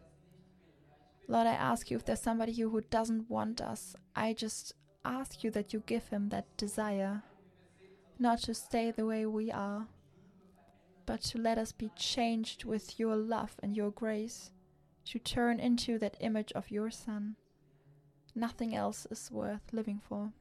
lord 1.27 1.47
i 1.47 1.53
ask 1.53 1.89
you 1.89 1.97
if 1.97 2.05
there's 2.05 2.21
somebody 2.21 2.51
here 2.51 2.69
who 2.69 2.81
doesn't 2.81 3.29
want 3.29 3.59
us 3.59 3.95
i 4.15 4.33
just 4.33 4.73
ask 5.03 5.43
you 5.43 5.51
that 5.51 5.73
you 5.73 5.81
give 5.85 6.07
him 6.09 6.29
that 6.29 6.45
desire 6.55 7.23
not 8.19 8.39
to 8.39 8.53
stay 8.53 8.91
the 8.91 9.05
way 9.05 9.25
we 9.25 9.51
are 9.51 9.87
but 11.08 11.22
to 11.22 11.39
let 11.39 11.58
us 11.58 11.72
be 11.72 11.89
changed 11.96 12.65
with 12.65 13.00
your 13.00 13.15
love 13.15 13.56
and 13.63 13.76
your 13.76 13.89
grace 13.89 14.52
to 15.06 15.17
turn 15.17 15.60
into 15.60 15.98
that 15.98 16.17
image 16.20 16.52
of 16.52 16.70
your 16.70 16.91
son 16.91 17.36
nothing 18.36 18.76
else 18.76 19.08
is 19.10 19.32
worth 19.32 19.74
living 19.74 20.00
for 20.08 20.32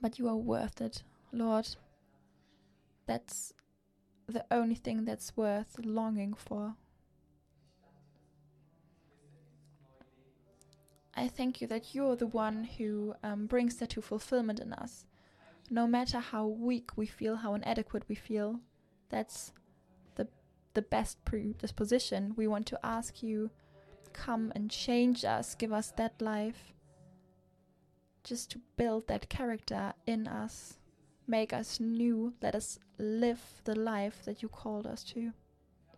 but 0.00 0.18
you 0.18 0.26
are 0.26 0.36
worth 0.36 0.80
it 0.80 1.02
lord 1.32 1.68
that's 3.06 3.52
the 4.28 4.44
only 4.50 4.74
thing 4.74 5.04
that's 5.04 5.36
worth 5.36 5.76
longing 5.82 6.34
for. 6.34 6.74
I 11.14 11.28
thank 11.28 11.60
you 11.60 11.66
that 11.66 11.94
you're 11.94 12.16
the 12.16 12.26
one 12.26 12.64
who 12.64 13.14
um, 13.22 13.46
brings 13.46 13.76
that 13.76 13.90
to 13.90 14.00
fulfillment 14.00 14.60
in 14.60 14.72
us. 14.72 15.04
No 15.72 15.86
matter 15.86 16.18
how 16.18 16.46
weak 16.46 16.90
we 16.98 17.06
feel, 17.06 17.36
how 17.36 17.54
inadequate 17.54 18.04
we 18.06 18.14
feel, 18.14 18.60
that's 19.08 19.52
the 20.16 20.28
the 20.74 20.82
best 20.82 21.24
predisposition. 21.24 22.34
We 22.36 22.46
want 22.46 22.66
to 22.66 22.78
ask 22.84 23.22
you, 23.22 23.50
come 24.12 24.52
and 24.54 24.70
change 24.70 25.24
us, 25.24 25.54
give 25.54 25.72
us 25.72 25.90
that 25.92 26.20
life, 26.20 26.74
just 28.22 28.50
to 28.50 28.60
build 28.76 29.08
that 29.08 29.30
character 29.30 29.94
in 30.06 30.28
us. 30.28 30.78
Make 31.26 31.54
us 31.54 31.80
new. 31.80 32.34
Let 32.42 32.54
us 32.54 32.78
live 32.98 33.40
the 33.64 33.74
life 33.74 34.20
that 34.26 34.42
you 34.42 34.50
called 34.50 34.86
us 34.86 35.02
to, 35.14 35.32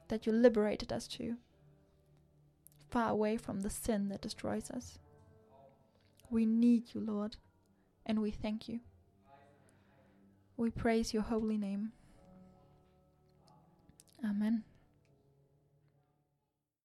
that 0.06 0.24
you 0.24 0.32
liberated 0.32 0.92
us 0.92 1.08
to, 1.08 1.34
far 2.90 3.10
away 3.10 3.38
from 3.38 3.62
the 3.62 3.70
sin 3.70 4.08
that 4.10 4.20
destroys 4.20 4.70
us. 4.70 5.00
We 6.30 6.46
need 6.46 6.94
you, 6.94 7.00
Lord, 7.00 7.38
and 8.06 8.22
we 8.22 8.30
thank 8.30 8.68
you. 8.68 8.78
We 10.56 10.70
praise 10.70 11.12
your 11.12 11.24
holy 11.24 11.58
name. 11.58 11.92
Amen. 14.24 14.64